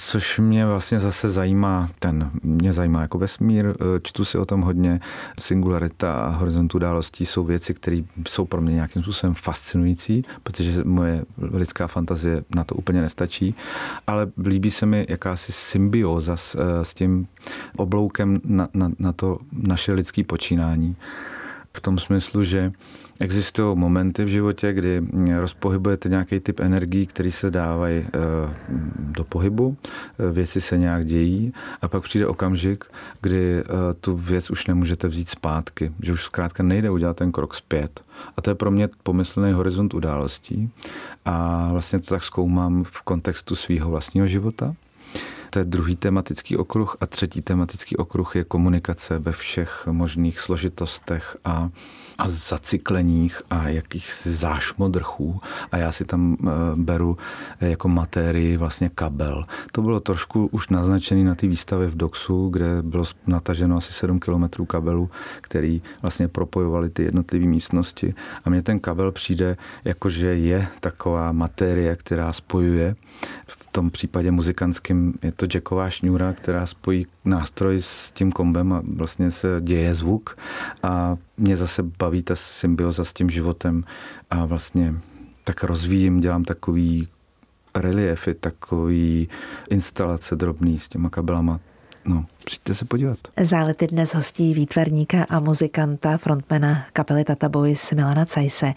což 0.00 0.38
mě 0.38 0.66
vlastně 0.66 1.00
zase 1.00 1.30
zajímá, 1.30 1.90
ten 1.98 2.30
mě 2.42 2.72
zajímá 2.72 3.02
jako 3.02 3.18
vesmír, 3.18 3.66
e, 3.66 3.74
čtu 4.02 4.24
si 4.24 4.38
o 4.38 4.44
tom 4.44 4.60
hodně, 4.60 5.00
singularita 5.38 6.12
a 6.12 6.28
horizont 6.28 6.74
událostí 6.74 7.26
jsou 7.26 7.44
věci, 7.44 7.74
které 7.74 8.02
jsou 8.28 8.44
pro 8.44 8.60
mě 8.60 8.74
nějakým 8.74 9.02
způsobem 9.02 9.34
fascinující, 9.34 10.22
protože 10.42 10.84
moje 10.84 11.24
lidská 11.38 11.86
fantazie 11.86 12.44
na 12.54 12.64
to 12.64 12.74
úplně 12.74 13.00
nestačí, 13.00 13.54
ale 14.06 14.26
líbí 14.46 14.70
se 14.70 14.86
mi 14.86 15.06
jakási 15.08 15.52
symbioza 15.52 16.36
s, 16.36 16.54
e, 16.54 16.84
s 16.84 16.94
tím 16.94 17.26
obloukem 17.76 18.40
na, 18.44 18.68
na, 18.74 18.90
na 18.98 19.12
to 19.12 19.38
naše 19.52 19.92
lidské 19.92 20.24
počínání. 20.24 20.96
V 21.72 21.80
tom 21.80 21.98
smyslu, 21.98 22.44
že 22.44 22.72
Existují 23.20 23.76
momenty 23.78 24.24
v 24.24 24.28
životě, 24.28 24.72
kdy 24.72 25.02
rozpohybujete 25.38 26.08
nějaký 26.08 26.40
typ 26.40 26.60
energií, 26.60 27.06
který 27.06 27.32
se 27.32 27.50
dávají 27.50 28.06
eh, 28.06 28.10
do 28.98 29.24
pohybu, 29.24 29.76
eh, 30.18 30.32
věci 30.32 30.60
se 30.60 30.78
nějak 30.78 31.06
dějí 31.06 31.52
a 31.82 31.88
pak 31.88 32.02
přijde 32.02 32.26
okamžik, 32.26 32.84
kdy 33.22 33.60
eh, 33.60 33.64
tu 34.00 34.16
věc 34.16 34.50
už 34.50 34.66
nemůžete 34.66 35.08
vzít 35.08 35.28
zpátky, 35.28 35.92
že 36.02 36.12
už 36.12 36.22
zkrátka 36.22 36.62
nejde 36.62 36.90
udělat 36.90 37.16
ten 37.16 37.32
krok 37.32 37.54
zpět. 37.54 38.00
A 38.36 38.42
to 38.42 38.50
je 38.50 38.54
pro 38.54 38.70
mě 38.70 38.88
pomyslný 39.02 39.52
horizont 39.52 39.94
událostí 39.94 40.70
a 41.24 41.68
vlastně 41.72 41.98
to 41.98 42.06
tak 42.06 42.24
zkoumám 42.24 42.84
v 42.84 43.02
kontextu 43.02 43.56
svého 43.56 43.90
vlastního 43.90 44.26
života. 44.28 44.74
To 45.50 45.58
je 45.58 45.64
druhý 45.64 45.96
tematický 45.96 46.56
okruh 46.56 46.96
a 47.00 47.06
třetí 47.06 47.42
tematický 47.42 47.96
okruh 47.96 48.36
je 48.36 48.44
komunikace 48.44 49.18
ve 49.18 49.32
všech 49.32 49.86
možných 49.90 50.40
složitostech 50.40 51.36
a 51.44 51.70
a 52.18 52.28
zacykleních 52.28 53.42
a 53.50 53.68
jakýchsi 53.68 54.32
zášmodrchů 54.32 55.40
a 55.72 55.76
já 55.76 55.92
si 55.92 56.04
tam 56.04 56.36
eh, 56.40 56.46
beru 56.74 57.18
jako 57.60 57.88
matérii 57.88 58.56
vlastně 58.56 58.90
kabel. 58.94 59.44
To 59.72 59.82
bylo 59.82 60.00
trošku 60.00 60.46
už 60.46 60.68
naznačený 60.68 61.24
na 61.24 61.34
té 61.34 61.46
výstavě 61.46 61.88
v 61.88 61.96
Doxu, 61.96 62.48
kde 62.48 62.82
bylo 62.82 63.04
nataženo 63.26 63.76
asi 63.76 63.92
7 63.92 64.20
kilometrů 64.20 64.64
kabelu, 64.64 65.10
který 65.40 65.82
vlastně 66.02 66.28
propojovali 66.28 66.90
ty 66.90 67.02
jednotlivé 67.02 67.46
místnosti 67.46 68.14
a 68.44 68.50
mně 68.50 68.62
ten 68.62 68.80
kabel 68.80 69.12
přijde 69.12 69.56
jako, 69.84 70.08
že 70.08 70.26
je 70.26 70.68
taková 70.80 71.32
matérie, 71.32 71.96
která 71.96 72.32
spojuje 72.32 72.94
v 73.46 73.68
tom 73.72 73.90
případě 73.90 74.30
muzikantským 74.30 75.14
je 75.22 75.32
to 75.38 75.46
jacková 75.54 75.90
šňůra, 75.90 76.32
která 76.32 76.66
spojí 76.66 77.06
nástroj 77.24 77.82
s 77.82 78.12
tím 78.12 78.32
kombem 78.32 78.72
a 78.72 78.82
vlastně 78.96 79.30
se 79.30 79.48
děje 79.60 79.94
zvuk 79.94 80.36
a 80.82 81.16
mě 81.36 81.56
zase 81.56 81.82
baví 81.82 82.22
ta 82.22 82.36
symbioza 82.36 83.04
s 83.04 83.12
tím 83.12 83.30
životem 83.30 83.84
a 84.30 84.46
vlastně 84.46 84.94
tak 85.44 85.64
rozvíjím, 85.64 86.20
dělám 86.20 86.44
takový 86.44 87.08
reliefy, 87.74 88.34
takový 88.34 89.28
instalace 89.70 90.36
drobný 90.36 90.78
s 90.78 90.88
těma 90.88 91.10
kabelama. 91.10 91.60
No, 92.04 92.26
přijďte 92.44 92.74
se 92.74 92.84
podívat. 92.84 93.18
Zálety 93.42 93.86
dnes 93.86 94.14
hostí 94.14 94.54
výtvarníka 94.54 95.26
a 95.28 95.40
muzikanta, 95.40 96.16
frontmana 96.16 96.84
kapely 96.92 97.24
Tata 97.24 97.48
Boys 97.48 97.92
Milana 97.92 98.26
Cajse. 98.26 98.74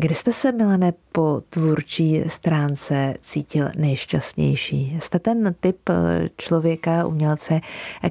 Kde 0.00 0.14
jste 0.14 0.32
se, 0.32 0.52
Milane, 0.52 0.92
po 1.12 1.42
tvůrčí 1.48 2.22
stránce 2.26 3.14
cítil 3.22 3.68
nejšťastnější? 3.76 4.96
Jste 5.00 5.18
ten 5.18 5.54
typ 5.60 5.76
eh, 5.88 6.28
člověka, 6.36 7.06
umělce, 7.06 7.60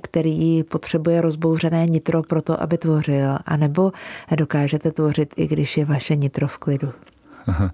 který 0.01 0.63
potřebuje 0.63 1.21
rozbouřené 1.21 1.85
nitro 1.85 2.23
pro 2.23 2.41
to, 2.41 2.61
aby 2.61 2.77
tvořil, 2.77 3.37
anebo 3.45 3.91
dokážete 4.37 4.91
tvořit, 4.91 5.33
i 5.37 5.47
když 5.47 5.77
je 5.77 5.85
vaše 5.85 6.15
nitro 6.15 6.47
v 6.47 6.57
klidu? 6.57 6.91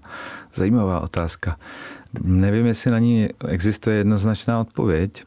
Zajímavá 0.54 1.00
otázka. 1.00 1.56
Nevím, 2.22 2.66
jestli 2.66 2.90
na 2.90 2.98
ní 2.98 3.28
existuje 3.48 3.96
jednoznačná 3.96 4.60
odpověď. 4.60 5.24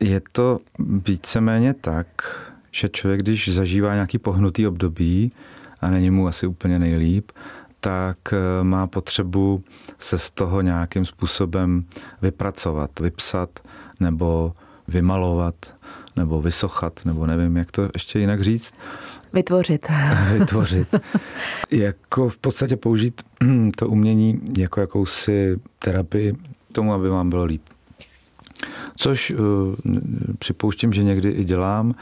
Je 0.00 0.20
to 0.32 0.58
víceméně 0.78 1.74
tak, 1.74 2.06
že 2.70 2.88
člověk, 2.88 3.20
když 3.20 3.54
zažívá 3.54 3.94
nějaký 3.94 4.18
pohnutý 4.18 4.66
období 4.66 5.32
a 5.80 5.90
není 5.90 6.10
mu 6.10 6.28
asi 6.28 6.46
úplně 6.46 6.78
nejlíp, 6.78 7.30
tak 7.84 8.18
eh, 8.32 8.64
má 8.64 8.86
potřebu 8.86 9.64
se 9.98 10.18
z 10.18 10.30
toho 10.30 10.60
nějakým 10.60 11.04
způsobem 11.04 11.84
vypracovat, 12.22 13.00
vypsat 13.00 13.60
nebo 14.00 14.52
vymalovat 14.88 15.54
nebo 16.16 16.42
vysochat, 16.42 17.00
nebo 17.04 17.26
nevím, 17.26 17.56
jak 17.56 17.70
to 17.70 17.88
ještě 17.94 18.18
jinak 18.18 18.42
říct. 18.42 18.74
Vytvořit. 19.32 19.86
Vytvořit. 20.38 20.94
jako 21.70 22.28
v 22.28 22.38
podstatě 22.38 22.76
použít 22.76 23.22
to 23.76 23.88
umění 23.88 24.40
jako 24.58 24.80
jakousi 24.80 25.60
terapii 25.78 26.36
tomu, 26.72 26.92
aby 26.92 27.08
vám 27.08 27.30
bylo 27.30 27.44
líp. 27.44 27.62
Což 28.96 29.30
uh, 29.30 29.38
připouštím, 30.38 30.92
že 30.92 31.02
někdy 31.02 31.30
i 31.30 31.44
dělám 31.44 31.94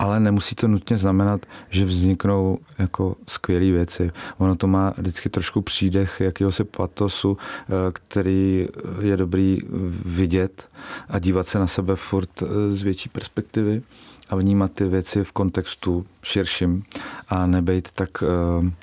ale 0.00 0.20
nemusí 0.20 0.54
to 0.54 0.68
nutně 0.68 0.98
znamenat, 0.98 1.46
že 1.70 1.84
vzniknou 1.84 2.58
jako 2.78 3.16
skvělé 3.28 3.70
věci. 3.70 4.10
Ono 4.38 4.56
to 4.56 4.66
má 4.66 4.94
vždycky 4.96 5.28
trošku 5.28 5.62
přídech 5.62 6.20
jakéhosi 6.20 6.64
patosu, 6.64 7.36
eh, 7.38 7.72
který 7.92 8.68
je 9.00 9.16
dobrý 9.16 9.58
vidět 10.04 10.68
a 11.08 11.18
dívat 11.18 11.46
se 11.46 11.58
na 11.58 11.66
sebe 11.66 11.96
furt 11.96 12.42
eh, 12.42 12.46
z 12.74 12.82
větší 12.82 13.08
perspektivy 13.08 13.82
a 14.30 14.36
vnímat 14.36 14.72
ty 14.72 14.84
věci 14.84 15.24
v 15.24 15.32
kontextu 15.32 16.06
širším 16.22 16.82
a 17.28 17.46
nebejt 17.46 17.92
tak 17.92 18.22
uh, 18.22 18.28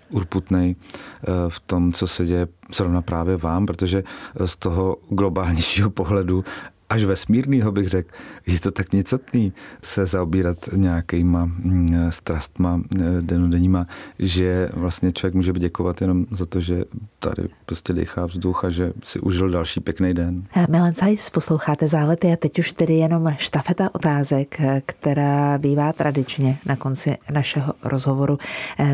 urputnej 0.09 0.75
uh, 0.75 1.49
v 1.49 1.59
tom, 1.59 1.93
co 1.93 2.07
se 2.07 2.25
děje 2.25 2.47
zrovna 2.75 3.01
právě 3.01 3.37
vám, 3.37 3.65
protože 3.65 4.03
z 4.45 4.57
toho 4.57 4.97
globálnějšího 5.09 5.89
pohledu 5.89 6.43
až 6.89 7.03
vesmírnýho 7.03 7.71
bych 7.71 7.87
řekl, 7.87 8.09
je 8.47 8.59
to 8.59 8.71
tak 8.71 8.93
nicotný 8.93 9.53
se 9.83 10.05
zaobírat 10.05 10.57
nějakýma 10.73 11.45
mm, 11.45 12.11
strastma 12.11 12.81
eh, 12.99 13.01
denodenníma, 13.21 13.87
že 14.19 14.69
vlastně 14.73 15.11
člověk 15.11 15.33
může 15.33 15.51
děkovat 15.51 16.01
jenom 16.01 16.25
za 16.31 16.45
to, 16.45 16.59
že 16.59 16.83
tady 17.19 17.49
prostě 17.65 17.93
dechá 17.93 18.25
vzduch 18.25 18.65
a 18.65 18.69
že 18.69 18.93
si 19.03 19.19
užil 19.19 19.49
další 19.49 19.79
pěkný 19.79 20.13
den. 20.13 20.43
Eh, 20.55 20.65
Milan 20.69 20.93
Sajs, 20.93 21.29
posloucháte 21.29 21.87
zálety 21.87 22.27
a 22.33 22.35
teď 22.35 22.59
už 22.59 22.73
tedy 22.73 22.93
jenom 22.93 23.35
štafeta 23.37 23.95
otázek, 23.95 24.59
eh, 24.59 24.81
která 24.85 25.57
bývá 25.57 25.93
tradičně 25.93 26.57
na 26.65 26.75
konci 26.75 27.17
našeho 27.31 27.73
rozhovoru. 27.83 28.37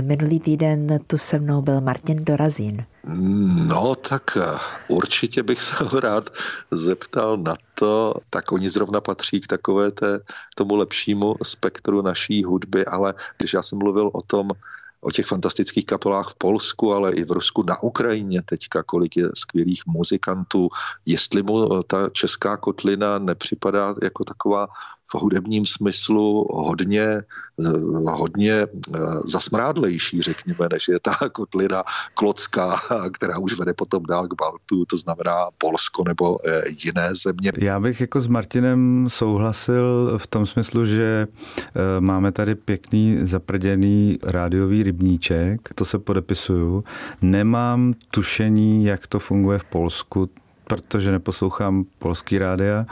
Minulý 0.02 0.40
týden 0.40 1.00
tu 1.08 1.18
se 1.18 1.40
mnou 1.40 1.62
byl 1.62 1.82
Martin 1.82 2.26
Dorazín. 2.26 2.86
No, 3.68 3.96
tak 3.96 4.38
určitě 4.88 5.44
bych 5.44 5.62
se 5.62 5.84
ho 5.84 6.00
rád 6.00 6.30
zeptal 6.72 7.38
na 7.38 7.56
to, 7.76 8.14
tak 8.30 8.52
oni 8.52 8.70
zrovna 8.70 9.02
patří 9.02 9.40
k 9.44 9.48
takové 9.48 9.92
té, 9.92 10.20
tomu 10.56 10.76
lepšímu 10.76 11.36
spektru 11.44 12.02
naší 12.02 12.44
hudby, 12.44 12.86
ale 12.86 13.14
když 13.38 13.54
já 13.54 13.64
jsem 13.64 13.78
mluvil 13.80 14.10
o 14.14 14.22
tom, 14.22 14.50
o 15.04 15.12
těch 15.12 15.26
fantastických 15.26 15.86
kapelách 15.86 16.30
v 16.30 16.36
Polsku, 16.36 16.94
ale 16.94 17.14
i 17.14 17.24
v 17.24 17.32
Rusku, 17.32 17.64
na 17.64 17.84
Ukrajině 17.84 18.42
teďka, 18.42 18.84
kolik 18.84 19.18
je 19.18 19.30
skvělých 19.36 19.84
muzikantů, 19.88 20.70
jestli 21.06 21.44
mu 21.44 21.84
ta 21.84 22.10
česká 22.10 22.58
kotlina 22.58 23.20
nepřipadá 23.20 23.96
jako 24.04 24.24
taková 24.24 24.68
v 25.14 25.22
hudebním 25.22 25.66
smyslu 25.66 26.48
hodně, 26.52 27.02
eh, 27.02 27.70
hodně 28.12 28.54
eh, 28.54 28.68
zasmrádlejší, 29.26 30.22
řekněme, 30.22 30.68
než 30.74 30.88
je 30.88 31.00
ta 31.00 31.16
kotlina 31.32 31.84
klocká, 32.14 32.82
která 33.14 33.38
už 33.38 33.60
vede 33.60 33.74
potom 33.74 34.04
dál 34.06 34.28
k 34.28 34.34
Baltu, 34.34 34.86
to 34.86 34.98
znamená 34.98 35.48
Polsko 35.58 36.04
nebo 36.08 36.38
eh, 36.48 36.62
jiné 36.86 37.10
země. 37.24 37.52
Já 37.58 37.80
bych 37.80 38.02
jako 38.02 38.22
s 38.22 38.28
Martinem 38.28 39.06
souhlasil 39.10 40.14
v 40.18 40.28
tom 40.28 40.46
smyslu, 40.46 40.86
že 40.86 41.28
máme 42.00 42.32
tady 42.32 42.56
pěkný 42.56 43.18
zaprděný 43.22 44.18
rádiový 44.24 44.84
rybníček, 44.84 45.70
to 45.76 45.86
se 45.86 46.00
podepisuju. 46.00 46.84
Nemám 47.22 47.94
tušení, 48.12 48.86
jak 48.86 49.08
to 49.08 49.20
funguje 49.20 49.60
v 49.60 49.66
Polsku, 49.66 50.30
protože 50.68 51.12
neposlouchám 51.12 51.84
polský 52.00 52.38
rádia. 52.38 52.86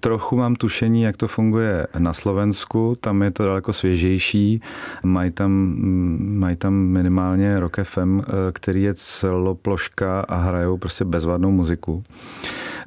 Trochu 0.00 0.36
mám 0.36 0.56
tušení, 0.56 1.02
jak 1.02 1.16
to 1.16 1.28
funguje 1.28 1.86
na 1.98 2.12
Slovensku, 2.12 2.96
tam 3.00 3.22
je 3.22 3.30
to 3.30 3.44
daleko 3.44 3.72
svěžejší. 3.72 4.62
Mají 5.02 5.30
tam, 5.30 5.76
mají 6.18 6.56
tam 6.56 6.74
minimálně 6.74 7.60
Rock 7.60 7.76
FM, 7.82 8.22
který 8.52 8.82
je 8.82 8.94
celoploška 8.94 10.20
a 10.20 10.36
hrajou 10.36 10.76
prostě 10.78 11.04
bezvadnou 11.04 11.50
muziku. 11.50 12.04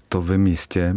To 0.10 0.22
vím 0.22 0.48
jistě. 0.48 0.96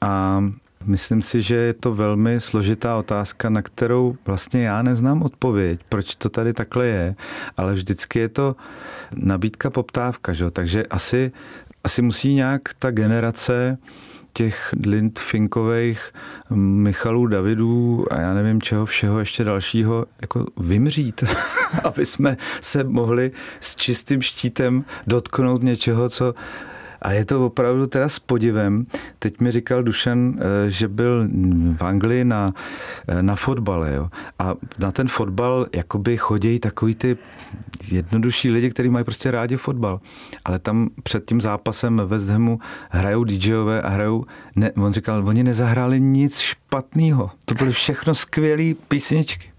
A 0.00 0.44
Myslím 0.84 1.22
si, 1.22 1.42
že 1.42 1.54
je 1.54 1.72
to 1.72 1.94
velmi 1.94 2.40
složitá 2.40 2.96
otázka, 2.96 3.48
na 3.48 3.62
kterou 3.62 4.16
vlastně 4.26 4.64
já 4.64 4.82
neznám 4.82 5.22
odpověď, 5.22 5.80
proč 5.88 6.14
to 6.14 6.28
tady 6.28 6.52
takhle 6.52 6.86
je, 6.86 7.14
ale 7.56 7.74
vždycky 7.74 8.18
je 8.18 8.28
to 8.28 8.56
nabídka 9.14 9.70
poptávka, 9.70 10.32
že? 10.32 10.50
takže 10.50 10.86
asi 10.86 11.32
asi 11.84 12.02
musí 12.02 12.34
nějak 12.34 12.62
ta 12.78 12.90
generace 12.90 13.78
těch 14.32 14.74
Lind 14.86 15.18
Finkových, 15.18 16.12
Michalů 16.54 17.26
Davidů 17.26 18.06
a 18.10 18.20
já 18.20 18.34
nevím 18.34 18.62
čeho 18.62 18.86
všeho 18.86 19.18
ještě 19.18 19.44
dalšího 19.44 20.06
jako 20.20 20.46
vymřít, 20.56 21.24
aby 21.84 22.06
jsme 22.06 22.36
se 22.60 22.84
mohli 22.84 23.30
s 23.60 23.76
čistým 23.76 24.22
štítem 24.22 24.84
dotknout 25.06 25.62
něčeho, 25.62 26.08
co 26.08 26.34
a 27.02 27.12
je 27.12 27.24
to 27.24 27.46
opravdu 27.46 27.86
teda 27.86 28.08
s 28.08 28.18
podivem. 28.18 28.86
Teď 29.18 29.40
mi 29.40 29.50
říkal 29.50 29.82
Dušan, 29.82 30.38
eh, 30.38 30.70
že 30.70 30.88
byl 30.88 31.28
v 31.76 31.82
Anglii 31.82 32.24
na, 32.24 32.54
eh, 33.08 33.22
na 33.22 33.36
fotbale. 33.36 33.94
Jo? 33.94 34.08
A 34.38 34.54
na 34.78 34.92
ten 34.92 35.08
fotbal 35.08 35.66
jakoby 35.74 36.16
chodí 36.16 36.58
takový 36.58 36.94
ty 36.94 37.18
jednodušší 37.90 38.50
lidi, 38.50 38.70
kteří 38.70 38.88
mají 38.88 39.04
prostě 39.04 39.30
rádi 39.30 39.56
fotbal. 39.56 40.00
Ale 40.44 40.58
tam 40.58 40.88
před 41.02 41.24
tím 41.24 41.40
zápasem 41.40 41.96
ve 41.96 42.04
West 42.04 42.28
Hamu 42.28 42.58
hrajou 42.90 43.24
DJové 43.24 43.82
a 43.82 43.88
hrajou, 43.88 44.24
ne, 44.56 44.72
on 44.72 44.92
říkal, 44.92 45.28
oni 45.28 45.42
nezahráli 45.42 46.00
nic 46.00 46.38
špatného. 46.38 47.30
To 47.44 47.54
byly 47.54 47.72
všechno 47.72 48.14
skvělé 48.14 48.74
písničky. 48.88 49.52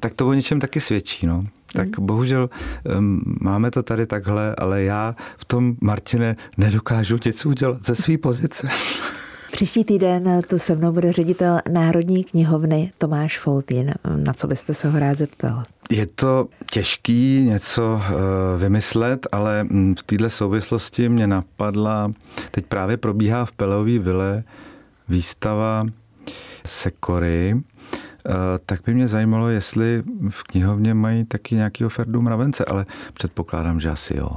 Tak 0.00 0.14
to 0.14 0.28
o 0.28 0.32
něčem 0.32 0.60
taky 0.60 0.80
svědčí. 0.80 1.26
No. 1.26 1.46
Tak 1.72 1.98
hmm. 1.98 2.06
bohužel 2.06 2.50
um, 2.98 3.22
máme 3.40 3.70
to 3.70 3.82
tady 3.82 4.06
takhle, 4.06 4.54
ale 4.58 4.82
já 4.82 5.14
v 5.36 5.44
tom, 5.44 5.74
Martine, 5.80 6.36
nedokážu 6.56 7.18
nic 7.24 7.46
udělat 7.46 7.86
ze 7.86 7.94
své 7.94 8.18
pozice. 8.18 8.68
Příští 9.52 9.84
týden 9.84 10.42
tu 10.46 10.58
se 10.58 10.74
mnou 10.74 10.92
bude 10.92 11.12
ředitel 11.12 11.60
Národní 11.72 12.24
knihovny 12.24 12.92
Tomáš 12.98 13.38
Foltín. 13.38 13.94
Na 14.16 14.32
co 14.32 14.46
byste 14.46 14.74
se 14.74 14.90
ho 14.90 14.98
rád 14.98 15.18
zeptal? 15.18 15.64
Je 15.90 16.06
to 16.06 16.48
těžký 16.70 17.40
něco 17.44 17.92
uh, 17.92 18.00
vymyslet, 18.60 19.26
ale 19.32 19.66
v 19.98 20.02
této 20.02 20.30
souvislosti 20.30 21.08
mě 21.08 21.26
napadla, 21.26 22.12
teď 22.50 22.66
právě 22.66 22.96
probíhá 22.96 23.44
v 23.44 23.52
Pelový 23.52 23.98
vile 23.98 24.44
výstava 25.08 25.86
Sekory, 26.66 27.54
eh, 27.56 27.62
tak 28.66 28.80
by 28.86 28.94
mě 28.94 29.08
zajímalo, 29.08 29.48
jestli 29.48 30.02
v 30.30 30.42
knihovně 30.42 30.94
mají 30.94 31.24
taky 31.24 31.54
nějaký 31.54 31.84
oferdu 31.84 32.22
mravence, 32.22 32.64
ale 32.64 32.86
předpokládám, 33.14 33.80
že 33.80 33.90
asi 33.90 34.16
jo. 34.16 34.30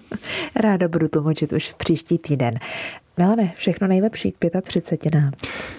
Ráda 0.56 0.88
budu 0.88 1.08
tlumočit 1.08 1.52
už 1.52 1.72
příští 1.72 2.18
týden. 2.18 2.58
Milane, 3.18 3.52
všechno 3.56 3.86
nejlepší 3.86 4.32
k 4.32 4.36
35. 4.62 5.14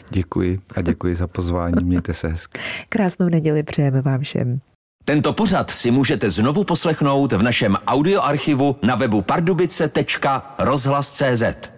Děkuji 0.10 0.60
a 0.76 0.82
děkuji 0.82 1.16
za 1.16 1.28
pozvání. 1.28 1.84
Mějte 1.84 2.14
se 2.14 2.28
hezky. 2.28 2.60
Krásnou 2.90 3.30
neděli 3.30 3.64
přejeme 3.64 4.02
vám 4.02 4.22
všem. 4.22 4.60
Tento 5.06 5.34
pořad 5.34 5.72
si 5.72 5.92
můžete 5.92 6.32
znovu 6.32 6.64
poslechnout 6.64 7.32
v 7.32 7.44
našem 7.44 7.78
audioarchivu 7.88 8.76
na 8.84 8.96
webu 8.96 9.22
pardubice.rozhlas.cz. 9.22 11.73